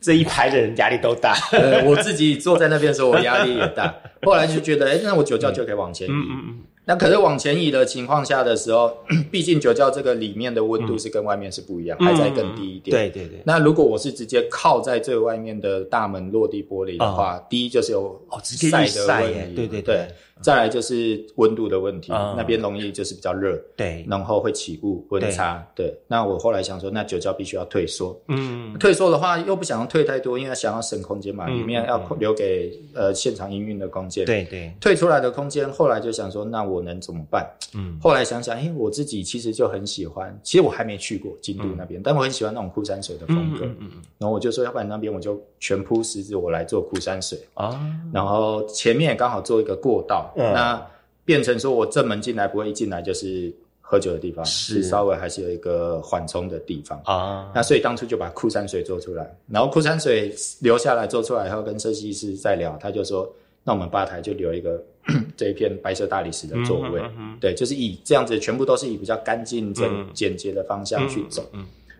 [0.00, 1.34] 这一排的人压力都大。
[1.52, 3.94] 呃，我自己坐在那边的时候，我压力也大。
[4.22, 6.10] 后来就觉得，哎、那我酒窖就可以往前移。
[6.10, 8.94] 嗯嗯那可是往前移的情况下的时候，
[9.32, 12.94] 毕竟酒窖这个里面的温度是跟外面是不一样，嗯，还在更低一点。
[12.96, 13.40] 对对对。
[13.44, 20.08] 那如果我是直接靠在最外面的大门落地玻璃的话，第一就是有哦直接晒的日晒问题，对对对对
[20.44, 25.66] 再来就是温度的问题，嗯那边容易就是比较热，对，然后会起雾温差。
[25.74, 28.14] 对，那我后来想说，那酒窖必须要退缩。
[28.28, 37.48] 嗯退缩的话，又不想要退太多，因为想要省空间嘛，嗯里面要留给呃现场营运的空间。，对对，退出来的空间，后来就想说，那我能怎么办？
[37.74, 43.64] 嗯后来想想，哎，我自己其实就很喜欢，其实我还没去过京都那边，但我很喜欢那种枯山水的风格。
[43.64, 47.38] 嗯嗯然后我就说，要不然那边我就全铺石子，我来做枯山水。
[47.54, 47.80] 啊，
[48.12, 50.52] 然后前面也刚好做一个过道，嗯。
[50.52, 50.86] 那
[51.24, 53.50] 变成说我正门进来不会一进来就是
[53.80, 54.82] 喝酒的地方，是。
[54.82, 57.00] 稍微还是有一个缓冲的地方。
[57.06, 63.26] 啊，那所以当初就把枯山水做出来，然后枯山水留下来做出来以后，跟设计师在聊，他就说，
[63.62, 64.78] 那我们吧台就留一个
[65.34, 70.10] 这一片白色大理石的座位，嗯嗯嗯对，就是以这样子，全部都是以比较干净、整、嗯。
[70.12, 71.42] 简洁的方向去走。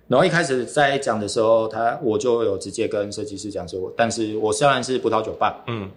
[0.07, 5.91] 嗯然后一开始在讲的时候，他我就有直接跟设计师讲说，但是我虽然是葡萄酒吧，嗯。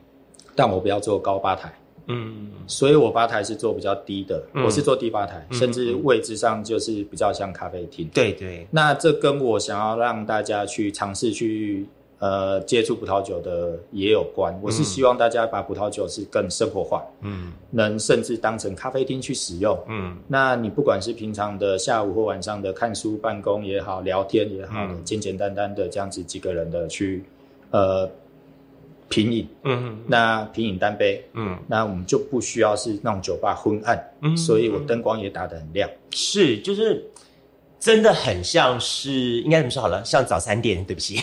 [0.56, 1.72] 但我不要做高吧台，
[2.08, 2.50] 嗯。
[2.68, 4.64] 所以我吧台是做比较低的，嗯。
[4.64, 8.10] 我是做低吧台，甚至位置上就是比较像咖啡厅。
[8.14, 11.86] 对对，那这跟我想要让大家去尝试去
[12.20, 14.58] 呃接触葡萄酒的也有关。
[14.62, 19.78] 我是希望大家把葡萄酒是更生活化，嗯能甚至当成咖啡厅去使用。
[19.88, 27.24] 嗯那你不管是平常的下午或晚上的看书、办公也好，聊天也好，嗯简简单单的这样子几个人的去
[27.72, 28.10] 呃
[29.10, 35.90] 品饮，嗯那品饮单杯，嗯，那我们就不需要是那种酒吧昏暗，嗯所以我灯光也打得很亮。
[36.12, 37.06] 是就是。
[37.80, 39.12] 真的很像是，
[39.42, 40.04] 应该怎么说好了？
[40.04, 41.18] 像早餐店，对不起，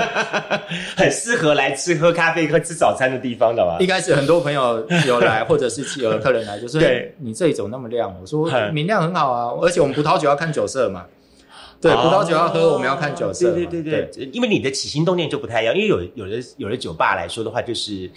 [0.94, 3.86] 很适合来吃喝咖啡、喝吃早餐的地方的吧一？
[3.86, 11.06] 开始很多朋友有来， 或者是有客人来，就是对：“你这里怎么那么亮？”我说很：“明亮很好啊，而且我们葡萄酒要看酒色嘛。
[11.80, 18.10] 对，葡萄酒要喝，我们要看酒色对对对对，因为你的起心动念就不太一样，因为有有的有的酒吧来说的话，就是。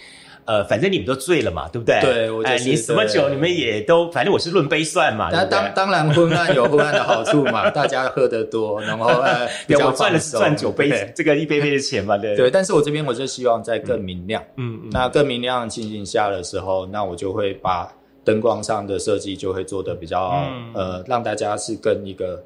[0.46, 1.98] 呃，反正你们都醉了嘛，对不对？
[2.00, 5.44] 对我就是哎，你什么酒你们也都，反正我是论杯算嘛，那？
[5.44, 14.42] 当当然昏暗有昏暗的好处嘛， 大家喝得多，然后呃， 比对，较我赚的是赚酒杯这个一杯杯的钱嘛，对对，但是我这边我就希望在更明亮。
[14.56, 17.90] 嗯嗯那更明亮的情形下的时候，那我就会把
[18.24, 22.42] 灯光上的设计就会做的比较、嗯呃，让大家是跟一个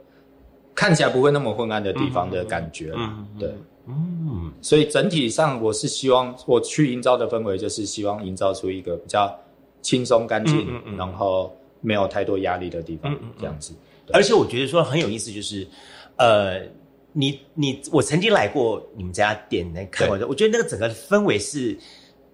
[0.79, 2.99] 看起来不会那么昏暗的地方的感觉啦。
[3.01, 3.55] 嗯嗯对，
[3.89, 4.53] 嗯。
[4.63, 9.37] 所以整体上我是希望我去营造的氛围，就是希望营造出一个比较
[9.83, 13.75] 轻松干净，然后没有太多压力的地方，这样子。
[14.13, 15.67] 而且我觉得说很有意思，就是
[16.15, 16.61] 呃，
[17.13, 21.77] 你你我曾经来过你们家店来看过的，我觉得那个整个氛围是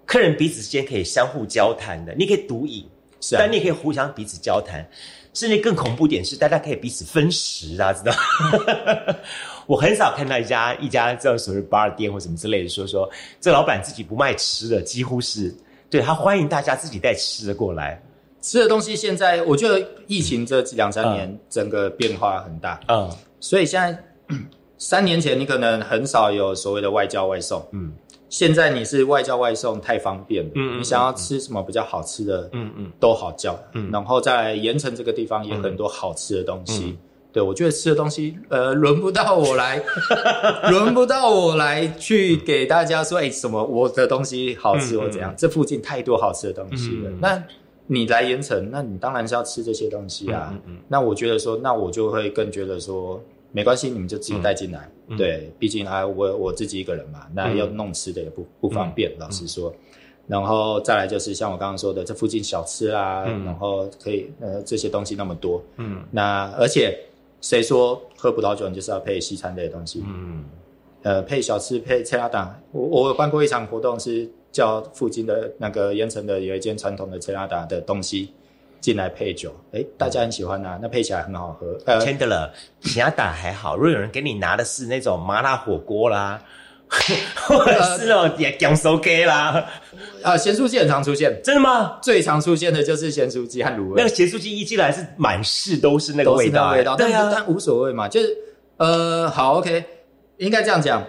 [0.05, 2.87] 客人彼此之间可以相互交谈的，你可以独饮，
[3.23, 3.39] 是啊。
[3.41, 4.87] 但你也可以互相彼此交谈，
[5.35, 8.13] 甚至更恐怖点是，大家可以彼此分食啊，知道？
[9.67, 13.11] 我很少看到一家一家这种所谓 bar 店或什么之类的，说说
[13.41, 15.55] 这老板自己不卖吃的，几乎是
[15.91, 18.01] 对他欢迎大家自己带吃的过来。
[18.41, 23.11] 吃的东西现在我觉得疫情这两三年整个变化很大，嗯。
[23.41, 23.99] 所以现在
[24.79, 27.93] 三年前你可能很少有所谓的外交外送，嗯
[28.37, 36.85] 现在你是外交外送太方便了，嗯嗯你想要吃什么比较好吃的，嗯嗯都好叫，嗯然后在盐城这个地方也很多好吃的东西。
[36.87, 36.99] 嗯
[37.33, 39.81] 对，我觉得吃的东西，呃，轮不到我来，
[40.71, 45.33] 轮不到我来去给大家说，哎、什么我的东西好吃嗯或怎样？
[45.39, 47.11] 这附近太多好吃的东西了。
[47.11, 47.41] 嗯那
[47.87, 50.53] 你来盐城，那你当然是要吃这些东西啊。
[50.89, 53.21] 那我觉得说，那我就会更觉得说，
[53.55, 54.91] 没关系，你们就自己带进来。
[55.17, 59.73] 对，毕竟啊，我我自己一个人嘛，那要弄吃的也不不方便，老实说。
[60.27, 66.99] 然后再来就是像我刚刚说的，这附近小吃啊，然后可以呃这些东西那么多，嗯，那而且
[67.41, 70.03] 谁说喝葡萄酒你就是要配西餐类的东西？
[70.05, 70.45] 嗯，
[71.03, 74.29] 呃，配小吃配菜拉档，我我有办过一场活动是。
[74.55, 78.31] 叫附近的那个盐城的有一间传统的切拉达的东西
[78.85, 81.75] 进来配酒，哎，大家很喜欢呐，那配起来很好喝。
[81.87, 82.51] 呃，Chandler，
[82.83, 86.39] 其他打还好，如果有人给你拿的是那种麻辣火锅啦，
[87.49, 89.65] 或者是那种酱手给啦，
[90.23, 91.99] 啊，咸酥鸡很常出现，真的吗？
[92.03, 93.95] 最常出现的就是咸酥鸡和卤味。
[93.97, 98.37] 那个咸酥鸡一进来是满室都是那个味道，味道，对啊，但无所谓嘛，就是
[98.77, 99.83] 呃，好，OK，
[100.37, 101.03] 应该这样讲。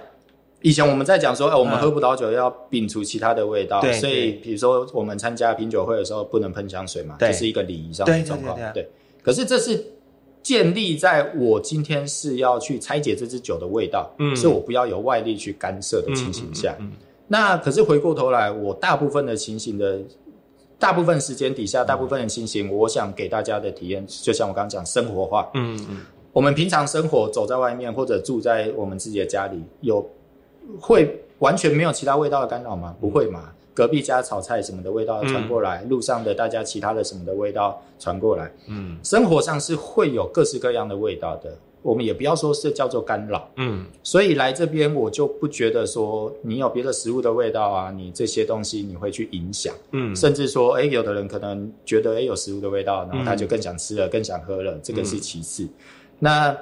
[0.65, 8.57] 以前我们在讲说，哎，我们喝葡萄酒要摒除其他的味道，所以比如说我们参加品酒会的时候不能喷香水嘛，这是一个礼仪上的状况。
[8.73, 8.89] 对，
[9.21, 9.79] 可是这是
[10.41, 16.75] 建立在我今天是要去拆解这支酒的味道，嗯，是我不要有外力去干涉的情形下。
[17.27, 19.99] 那可是回过头来，我大部分的情形的，
[20.79, 25.47] 大部分时间底下，大部分的情形，我想给大家的体验，就像我刚刚讲，生活化。
[25.53, 25.97] 嗯嗯，
[26.33, 30.03] 我们平常生活走在外面或者住在我们自己的家里有。
[30.79, 32.95] 会完全没有其他味道的干扰吗？
[32.99, 33.51] 不会嘛。
[33.73, 38.49] 隔壁家炒菜什么的味道传过来，路上的大家其他的什么的味道传过来。
[38.69, 41.53] 嗯，生活上是会有各式各样的味道的。
[41.81, 43.49] 我们也不要说是叫做干扰。
[43.57, 49.75] 嗯，所以来这边我就不觉得说你有别的食物的味道啊，你这些东西你会去影响。
[49.91, 55.67] 嗯，甚至说，哎，有的人可能觉得哎有食物的味道，然后他就更想吃了，更想喝了，这个是其次。
[56.17, 56.57] 那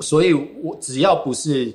[0.00, 1.72] 所以，我只要不是。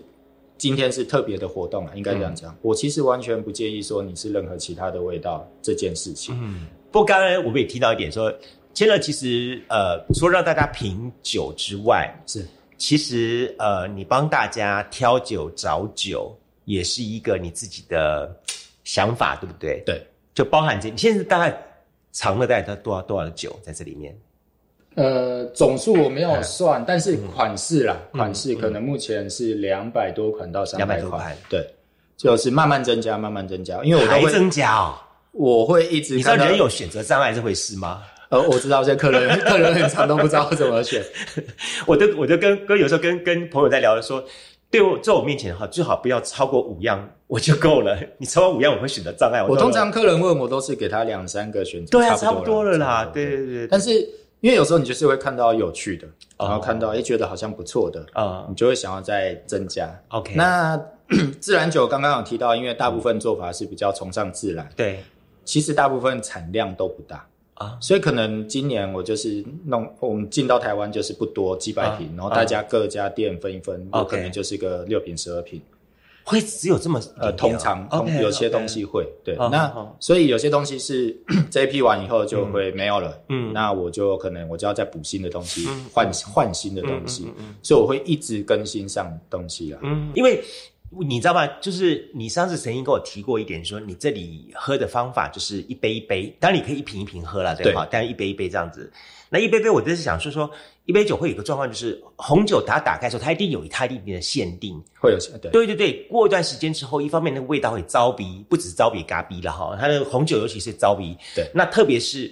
[0.57, 2.55] 今天是特别的活动啊，应该这样讲。
[2.61, 6.33] 我其实完全不介意说你是任何其他的味道这件事情。
[6.41, 8.33] 嗯，不过刚才我们也提到一点，说
[8.73, 12.45] 千乐其实呃，除了让大家品酒之外，是
[12.77, 16.35] 其实呃，你帮大家挑酒找酒
[16.65, 18.33] 也是一个你自己的
[18.83, 19.81] 想法，对不对？
[19.85, 21.55] 对，就包含这，你现在大概
[22.11, 24.17] 藏了大概多少多少的酒在这里面？
[24.95, 31.67] 呃，总数我没有算，但是款式啦，款式可能目前是两百多款到三百款，对，
[32.15, 34.95] 就是慢慢增加，慢慢增加，因为我还增加哦，
[35.31, 36.15] 我会一直。
[36.15, 38.03] 你知道人有选择障碍这回事吗？
[38.29, 41.03] 呃，我知道，现在客人 客人很长都不知道怎么选，
[41.87, 44.23] 我就我就跟跟有时候跟跟朋友在聊说，
[44.69, 47.97] 对我在我面前的话，最好不要超过五样，我就够了。
[48.19, 49.43] 你超过五样，我会选择障碍。
[49.43, 54.07] 我通常客人问我都是给他两三个选择，对啊，差不多了啦，对对对，但是。
[54.43, 56.05] 因为有时候你就是会看到有趣的，
[56.37, 59.89] 然后看到哎觉得好像不错的，啊，你就会想要再增加。
[60.09, 60.77] OK，那
[61.39, 65.01] 自然酒刚刚有提到，因为大部分做法是比较崇尚自然，对，
[65.45, 75.61] 其实大部分产量都不大啊，所以可能今年我就是弄我们进到台湾就是不多几百瓶，然后大家各家店分一分，有可能就是个六瓶十二瓶。
[76.23, 77.87] 会只有这么呃，通常
[78.21, 81.15] 有些东西会对，那所以有些东西是
[81.51, 90.43] 这一批完以后就会没有了，嗯，那我就可能我就要再补新的东西，换换新的东西，嗯所以我会一直更新上东西啊，嗯，因为
[91.01, 91.47] 你知道吗？
[91.59, 97.87] 就是你上次曾经跟我提过一点，说你这里喝的方法就是一杯一杯，当然你可以一瓶一瓶喝了，对吧？
[97.89, 98.91] 但一杯一杯这样子。
[99.29, 100.47] 那一杯杯，我就是想说说，
[100.85, 105.93] 一杯酒会有一个状况，就是红酒它打开的时候，它一定有它一定的限定，会有对对对对。
[106.11, 109.77] 过一段时间之后，一方面那个味道会糟鼻，不只是糟鼻嘎鼻了哈。
[109.79, 111.49] 它的红酒尤其是糟鼻，对。
[111.53, 112.29] 那特别是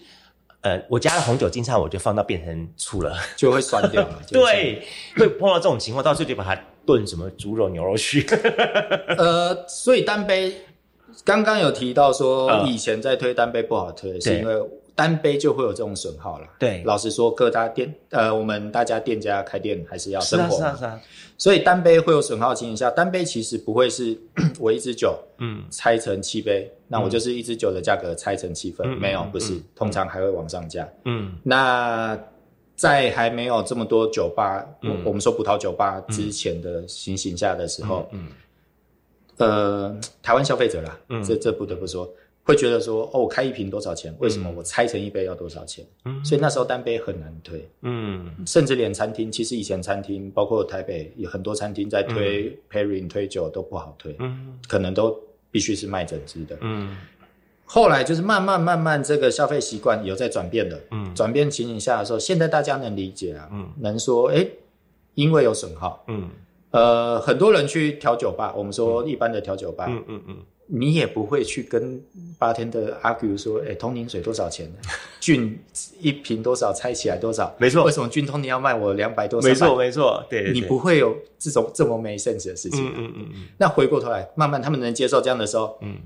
[0.62, 4.22] 呃，我加了红酒，经常我就放到变成醋了，就会酸掉了。
[4.30, 4.84] 对，
[5.16, 8.26] 会碰到这种情况，到时候就把它炖什么猪肉、牛肉去。
[9.18, 10.54] 呃，所以单杯
[11.24, 14.54] 刚刚有提到说，以前在推单杯不好推，是因为。
[14.96, 16.48] 单杯就会有这种损耗了。
[16.60, 21.02] 对，老实说，各大店呃，我们大家店家开店还是要生活，是啊是啊。
[21.38, 24.16] 所以单杯会有损耗情况下，单杯其实不会是
[24.60, 30.88] 我一支酒，嗯，拆成七杯，那我就是一支酒的价格拆成七份，没有，不是，通常还会往上加。
[31.06, 32.20] 嗯，那
[32.76, 38.28] 在还没有这么多酒吧，我我们说葡萄酒吧之前的情形下的时候，嗯，
[39.38, 42.08] 呃，台湾消费者啦，这这不得不说。
[42.52, 44.14] 会觉得说哦，我开一瓶多少钱？
[44.20, 45.86] 为什么我拆成一杯要多少钱？
[46.04, 47.66] 嗯，所以那时候单杯很难推。
[47.82, 54.14] 嗯，甚至连餐厅，其实以前餐厅，包括台北有很多餐厅在推 pairing 推酒都不好推。
[54.20, 55.18] 嗯，可能都
[55.50, 56.58] 必须是卖整支的。
[56.60, 56.98] 嗯，
[57.64, 60.78] 后来就是慢慢慢慢这个消费习惯有在转变的。
[60.92, 63.48] 嗯，转变情形下的时候，现在大家能理解啊。
[63.52, 64.46] 嗯，能说哎，
[65.16, 66.04] 因为有损耗。
[66.08, 66.30] 嗯，
[66.72, 69.86] 呃，很多人去调酒吧，我们说一般的调酒吧。
[69.88, 70.38] 嗯嗯嗯。
[70.74, 72.02] 你也不会去跟
[72.40, 74.72] 八天的 argue 说，哎，通宁水多少钱？
[75.20, 75.60] 菌
[76.00, 76.72] 一瓶多少？
[76.72, 77.54] 拆起来多少？
[77.58, 79.42] 没错为什么菌通宁要卖我两百多？
[79.42, 82.88] 没错没错，对你不会有这种这么没 sense 的事情。
[82.88, 85.98] 嗯嗯嗯嗯，那回过头来，慢慢他们能接受这样的时候，嗯，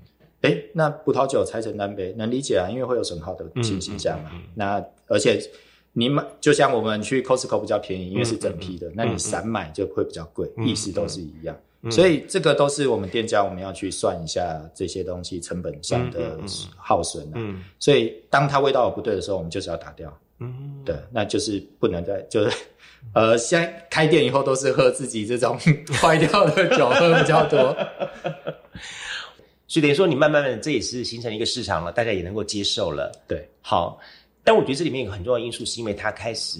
[0.41, 4.31] 哎，那葡萄酒拆成单杯能理解啊，因为会有损耗的情形下嘛。
[4.55, 5.39] 那而且
[5.93, 11.55] 你买，就像我们去 Costco 比较便宜，因为是整批的，那你散买就会比较贵，意思都是一样。
[11.91, 16.37] 所以这个都是我们店家我们要去算一下这些东西成本上的
[16.75, 17.39] 耗损啊。
[17.79, 20.15] 所以当它味道有不对的时候，我们就是要打掉。
[20.39, 22.57] 嗯，对，那就是不能再就是。
[23.13, 25.55] 呃，现在开店以后都是喝自己这种
[26.01, 27.57] 坏掉的酒喝比较多。
[29.67, 33.11] 所以等于说你慢慢的这也是形成一个市场了，大家也能够接受了。
[33.27, 33.99] 对，好，
[34.43, 36.59] 但我觉得这里面有个很重要的因素，是因为它开始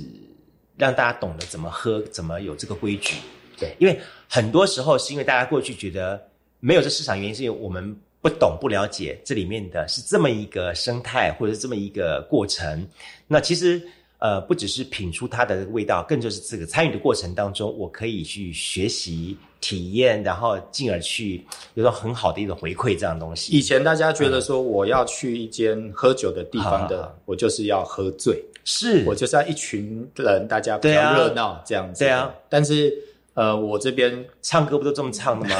[0.77, 3.15] 让大家懂得怎么喝，怎么有这个规矩。
[3.57, 3.99] 对，因为
[4.29, 6.21] 很多时候是因为大家过去觉得
[6.59, 12.87] 没有这市场，原因是因为我们不懂、不了解这里面的是这么一个生态，或者是这么一个过程。
[13.27, 13.81] 那其实
[14.17, 21.45] 呃，不只是品出它的味道，更就是这个参与的过程当中，我可以去学习、体验，然后进而去
[21.75, 23.55] 有种很好的一种回馈这样的东西。
[23.55, 29.03] 以前大家觉得说我要去一间喝酒的地方的，好我就是要喝醉，是。
[29.05, 31.99] 我就是要一群人大家比较热闹这样子。
[31.99, 32.91] 对啊，但是
[33.35, 35.55] 呃，我这边唱歌不都这么唱的吗？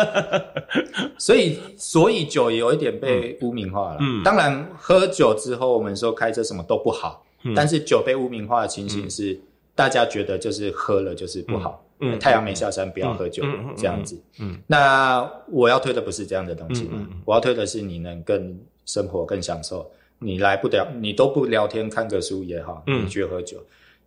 [1.18, 3.98] 所以所以酒有一点被污名化了。
[4.00, 7.54] 嗯，当然喝酒之后，我们说开车什么都不好，嗯。
[7.54, 9.40] 但是酒被污名化的情形是，
[9.74, 11.82] 大家觉得就是喝了就是不好。
[12.00, 12.18] 嗯。
[12.18, 13.42] 太阳没下山，不要喝酒，
[13.74, 14.20] 这样子。
[14.38, 14.58] 嗯。
[14.66, 19.90] 那我要推的不是这样的东西嘛，我要推的是你能更生活、更享受。
[20.18, 23.04] 你来不了，你都不聊天，看个书也好，嗯。
[23.04, 23.56] 你去喝酒。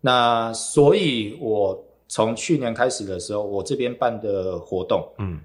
[0.01, 1.83] 那所以，我
[2.13, 5.39] 从去年开始的时候，我这边办的活动，嗯。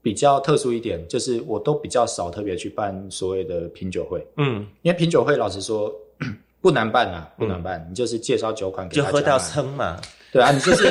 [0.00, 5.90] 比较特殊一点，就是我都比较少特别去办所谓的品酒会，嗯，因为品酒会老实说
[6.60, 9.98] 不难办啊，不难办，你就是介绍酒款给大家就喝到买撑嘛。
[10.30, 10.84] 对啊，你就是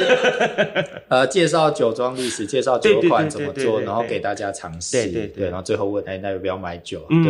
[1.10, 5.46] 呃介绍酒庄历史，介绍酒款怎么做，对对对对对然后给大家尝试，对对对。
[5.48, 7.06] 然后最后问哎那要不要买酒？
[7.12, 7.24] 嗯。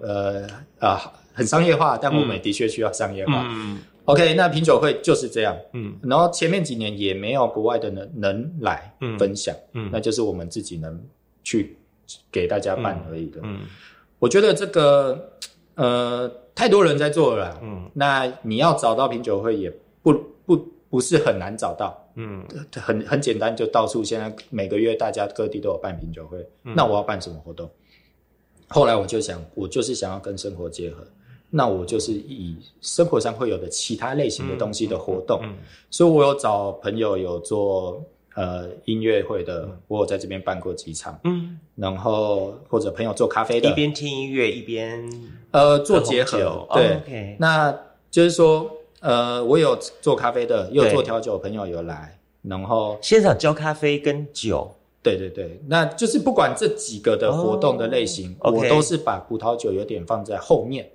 [0.00, 0.46] 对，呃
[0.78, 3.44] 啊很商业化，但我们也的确需要商业化。
[3.50, 5.96] 嗯 OK，那品酒会就是这样，嗯。
[6.02, 9.18] 然后前面几年也没有国外的人能来嗯。
[9.18, 9.90] 分享，嗯。
[9.92, 11.00] 那就是我们自己能
[11.42, 11.76] 去
[12.32, 13.40] 给大家办而已的。
[13.42, 13.60] 嗯。
[14.18, 15.32] 我觉得这个
[15.74, 17.90] 呃太多人在做了啦，嗯。
[17.94, 19.70] 那你要找到品酒会也
[20.02, 20.12] 不
[20.44, 20.56] 不
[20.88, 22.46] 不是很难找到，嗯。
[22.72, 26.74] 很很简单，就到处现在每个月大家各地都有办品酒会，嗯。
[26.76, 27.70] 那我要办什么活动？
[28.68, 31.06] 后来我就想，我就是想要跟生活结合，
[31.50, 35.54] 那我就是以生活上会有的其他类型的东西的活动，嗯。
[35.90, 38.02] 所以我有找朋友有做
[38.34, 45.08] 呃音乐会的，我有在这边办过几场，嗯，然后或者朋友做咖啡的，一边听音乐一边
[45.52, 47.36] 呃做结合对、哦，OK。
[47.38, 47.74] 那
[48.10, 48.70] 就是说
[49.00, 54.70] 呃我有做咖啡的，也有做调酒的朋友有来，然后现场教咖啡跟酒，
[55.02, 60.90] 对对对，那就是不管这几个的活动的类型，哦我都是把葡萄酒有点放在后面，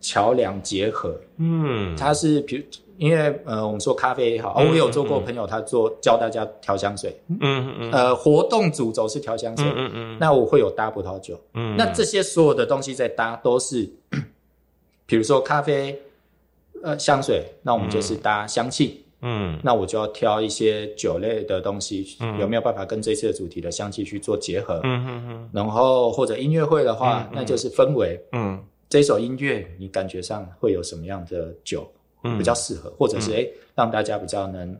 [0.00, 1.14] 桥梁结合。
[1.38, 2.62] 嗯，它是比如
[2.98, 7.92] 因为呃，我们说咖啡也好，我有做过朋友他做教大家调香水，嗯嗯嗯。
[7.92, 10.16] 呃，活动主轴是调香水，嗯嗯嗯。
[10.18, 11.76] 那我会有搭葡萄酒，嗯。
[11.76, 13.88] 那这些所有的东西在搭都是，
[15.06, 15.96] 比如说咖啡，
[16.82, 19.04] 呃，香水，那我们就是搭香气。
[19.22, 19.56] 嗯。
[19.62, 22.40] 那我就要挑一些酒类的东西，嗯。
[22.40, 24.80] 有没有办法跟这次的主题的香气去做结合？
[24.82, 28.20] 嗯嗯然后或者音乐会的话，那就是氛围。
[28.32, 31.90] 嗯这首音乐你感觉上会有什么样的酒
[32.24, 32.38] 嗯。
[32.38, 34.78] 比较适合，或者是哎、诶让大家比较能。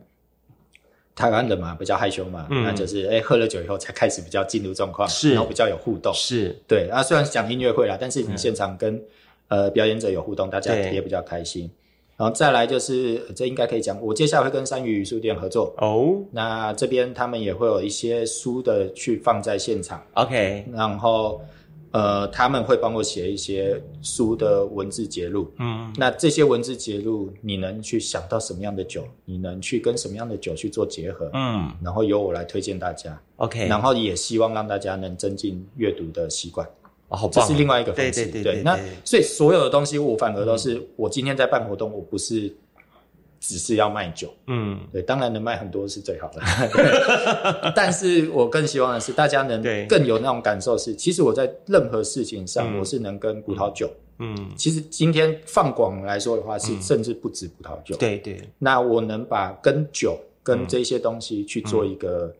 [1.15, 2.63] 台湾人嘛，比较害羞嘛，嗯。
[2.63, 5.33] 那就是哎、喝了酒以后才开始比较进入状况，是。
[5.33, 6.13] 然后比较有互动。
[6.13, 6.55] 是。
[6.65, 9.03] 对啊，虽然讲音乐会啦，但是你现场跟、
[9.49, 11.69] 呃表演者有互动，大家也比较开心。
[12.15, 15.75] 然后再来就是，呃这应该可以讲，我接下来会跟三鱼书店合作。
[15.79, 16.23] 哦。
[16.31, 21.41] 那这边他们也会有一些书的去放在现场，，OK，然后
[21.91, 25.51] 呃他们会帮我写一些书的文字节录。
[25.57, 36.67] 嗯那这些文字节录，你能去想到什么样的酒，你能去跟什么样的酒去做结合，嗯然后由我来推荐大家，，OK，然后也希望让大家能增进阅读的习惯。
[37.07, 38.25] 哦好棒，这是另外一个方对式。
[38.27, 42.55] 对对对，那所以所有的东西，我反而都是、我今天在办活动，我不是
[43.39, 46.41] 只是要卖酒，嗯对，当然能卖很多是最好的，
[46.73, 53.89] 对但是我更希望的是大家能更有那种感受是，其实我在任何事情上，嗯我是能跟葡萄酒。
[54.21, 62.33] 嗯，其实今天放广来说的话，是甚至不止葡萄酒。，对对，那我能把跟酒跟这些东西去做一个、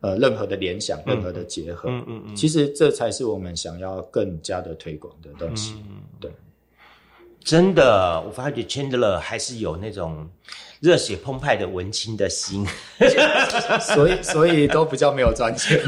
[0.00, 1.90] 呃任何的联想、任何的结合。
[1.90, 5.74] 嗯嗯嗯其实这才是我们想要更加的推广的东西。
[5.90, 6.30] 嗯对，
[7.46, 10.28] 真的，我发觉 Chandler 还是有那种
[10.80, 12.66] 热血澎湃的文青的心。
[13.80, 15.80] 所以所以都比较没有赚钱。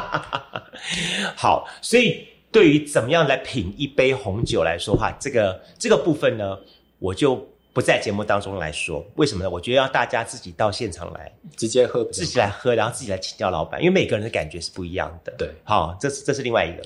[1.34, 6.58] 好，所以对于怎么样来品一杯红酒来说话，这个这个部分呢，
[6.98, 7.34] 我就
[7.72, 9.02] 不在节目当中来说。
[9.16, 9.48] 为什么呢？
[9.48, 15.32] 我觉得要大家自己到现场来，直接喝自己来喝，然后自己来请教老板，因为每个人的感觉是不一样的。
[15.38, 16.82] 对好，这是这是另外一个。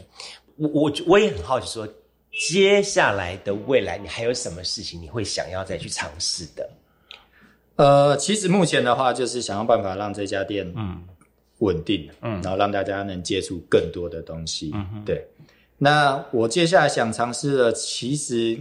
[0.56, 1.88] 我我我也很好奇说，
[2.38, 6.70] 接下来的未来，你还有什么事情你会想要再去尝试的？
[7.76, 11.02] 呃，其实目前的话，就是想要办法让这家店嗯
[11.58, 14.70] 稳定，嗯然后让大家能接触更多的东西。
[14.74, 15.24] 嗯对，
[15.78, 18.58] 那我接下来想尝试的，其实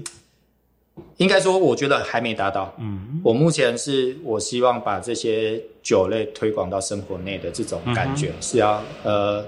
[1.17, 2.73] 应该说，我觉得还没达到。
[2.79, 9.45] 嗯我目前是我希望把这些酒类推广到生活内的这种感觉，是要呃，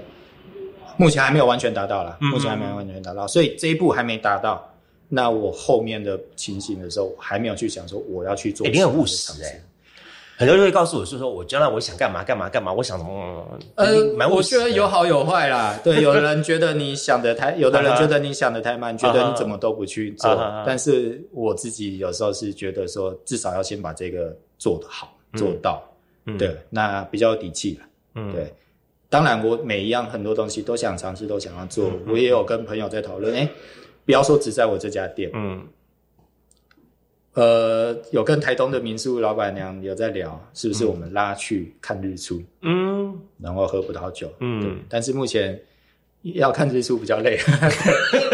[1.00, 4.66] 目前还没有完全达到啦，嗯目前还没有完全达到，所以这一步还没达到。
[5.08, 8.68] 那我后面的情形的时候，我还没有去想说我要去做。
[8.68, 9.60] 你很务实欸
[10.36, 15.78] 很多人会告诉我是，说我将来我想干嘛干嘛干嘛，我想什么，呃你蛮，务我觉得有好有坏啦。
[15.84, 20.34] 对，有的人觉得你想的太，有的人觉得你想的太慢，觉得你怎么都不去做。
[20.64, 25.82] 但是我自己有时候是觉得说，至少要先把这个做得好，做到。
[26.24, 27.86] 嗯对，那比较有底气了。
[28.14, 28.50] 嗯对，
[29.10, 31.90] 当然我每一样很多东西都想尝试，都想要做。
[31.90, 33.46] 嗯我也有跟朋友在讨论，哎，
[34.06, 35.66] 不要说只在我这家店，嗯
[37.34, 42.40] 呃，有跟台东的民宿老板娘有在聊，是不是我们拉去看日出？
[42.62, 44.32] 嗯然后喝葡萄酒。
[44.38, 45.60] 嗯对，但是目前
[46.22, 47.38] 要看日出比较累。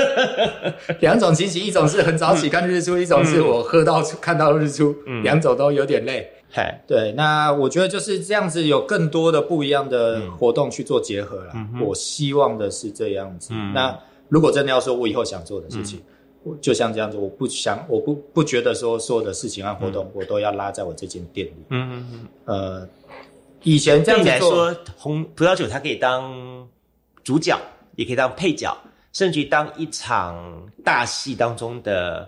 [1.01, 6.31] 两种情形，一种是很早起看日出，一种是我喝到看到日出，嗯两种都有点累。
[6.57, 11.69] 嗨，对，那我觉得就是这样子，有更多的不一样的活动去做结合啦。
[11.83, 13.51] 我希望的是这样子。
[13.53, 13.95] 嗯那
[14.31, 16.01] 如果真的要说我以后想做的事情，
[16.45, 21.53] 我就像这样子，我不想，我不不觉得说所有的事情和活动，我都要拉在我这间店里。
[21.69, 22.89] 嗯嗯嗯，呃，
[23.63, 26.67] 以前这样子来，说，红葡萄酒它可以当
[27.23, 27.61] 主角，
[27.97, 28.75] 也可以当配角，
[29.13, 32.27] 甚至于当一场大戏当中的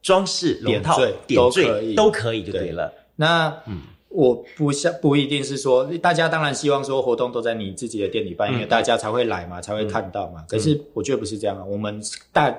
[0.00, 0.96] 装饰龙套
[1.26, 2.90] 点缀都可以缀都可以就对了。
[3.16, 10.42] 那嗯我不像不一定是说，大家当然希望说活动都在你自己的店里办，因为大家才会来嘛，才会看到嘛。
[10.48, 12.00] 可是我觉得不是这样啊，我们
[12.32, 12.56] 大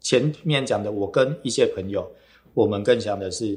[0.00, 2.10] 前面讲的，我跟一些朋友，
[2.52, 3.56] 我们更想的是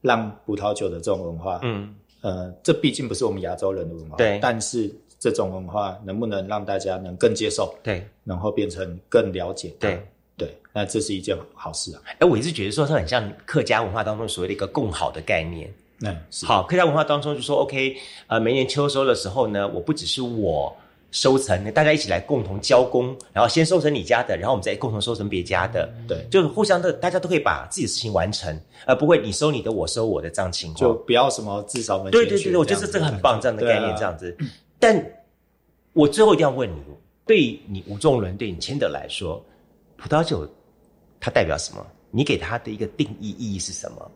[0.00, 9.72] 让葡萄酒的这种文化，嗯呃，这毕竟不是我们亚洲人的文化，对但是这种文化能不能让大家能更接受，对然后变成更了解？
[9.78, 10.04] 对。
[10.72, 12.02] 对，那这是一件好事啊。
[12.18, 15.72] 哎，我一直觉得说它很像客家文化当中所谓的一个共好的概念。
[16.02, 17.94] 嗯，是好，客家文化当中就说，OK，
[18.26, 20.74] 呃，每年秋收的时候呢，我不只是我
[21.10, 30.80] 收成，大家一起来共同交工，然后先收成你家的，然后我们再共同收成别家的，对，就是互相的，大家都可以把自己的事情完成，而不会你收你的，我收我的这样情况。
[30.80, 34.34] 就不要什么至少门前对对对对，我觉得这个很棒，这样的概念，啊这样子。
[34.78, 35.04] 但
[35.92, 36.80] 我最后一定要问你，
[37.26, 39.44] 对你吴仲伦，对你千德来说，
[39.98, 40.48] 葡萄酒
[41.20, 41.86] 它代表什么？
[42.10, 44.10] 你给它的一个定义意义是什么？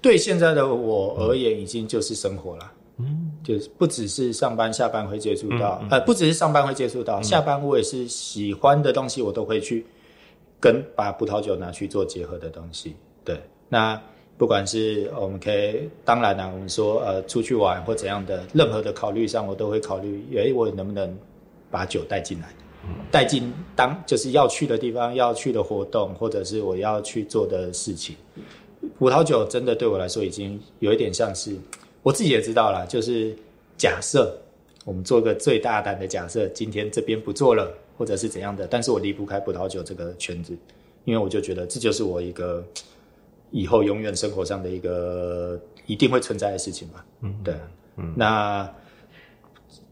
[0.00, 2.72] 对现在的我而言，已经就是生活了。
[2.98, 9.84] 嗯，就是不只是上班下班会接触到，呃，不只是上班会接触到，下班我也是喜欢的东西，我都会去
[10.58, 12.96] 跟把葡萄酒拿去做结合的东西。
[13.22, 13.38] 对，
[13.68, 14.00] 那
[14.38, 21.14] 不管是我们可以，当然啦，我们说呃出去玩或怎样的，任何的考虑上，我都会考虑，诶，我能不能
[21.70, 22.48] 把酒带进来，
[23.10, 28.16] 带进当就是要去的地方、要去的活动，或者是我要去做的事情。
[28.98, 31.56] 葡萄酒真的对我来说已经有一点像是，
[32.02, 33.36] 我自己也知道了，就是
[33.76, 34.36] 假设
[34.84, 40.56] 我们做个最大胆的假设，今天这边不做了，或者是怎样的，但是我离不开葡萄酒这个圈子，
[41.04, 42.64] 因为我就觉得这就是我一个
[43.50, 47.04] 以后永远生活上的一个一定会存在的事情吧。
[47.22, 47.54] 嗯，对，
[47.96, 48.72] 嗯，那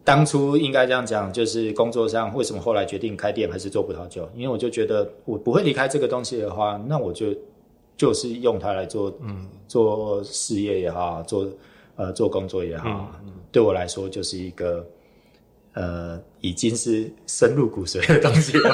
[0.04, 4.28] 当初应该这样讲，就是工作上为什么后来决定开店还是做葡萄酒？
[4.36, 7.34] 因为我就觉得我不会离开这个东西的话，那我就
[7.96, 11.48] 就是用它来做，嗯，做事业也好，做
[11.96, 13.10] 呃做工作也好，
[13.50, 14.86] 对我来说就是一个
[15.72, 18.70] 呃已经是深入骨髓的东西了。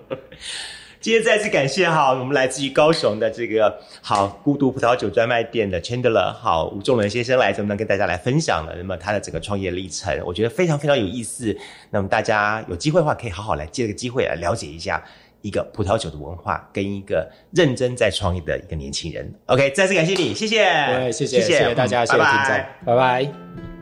[1.04, 11.54] 今天再次感谢哈，我们来自于高雄的这个好孤独葡萄酒专卖店的 Chandler 好吴仲伦先生来这么跟大家来分享了那么他的整个创业历程，我觉得非常非常有意思。
[11.90, 15.04] 那么大家有机会的话，可以好好来借这个机会来了解一下
[15.42, 19.30] 一个葡萄酒的文化，跟一个认真在创业的一个年轻人。
[19.44, 23.73] OK，再次感谢你，谢谢，对，谢谢谢谢大家，谢谢听众，拜拜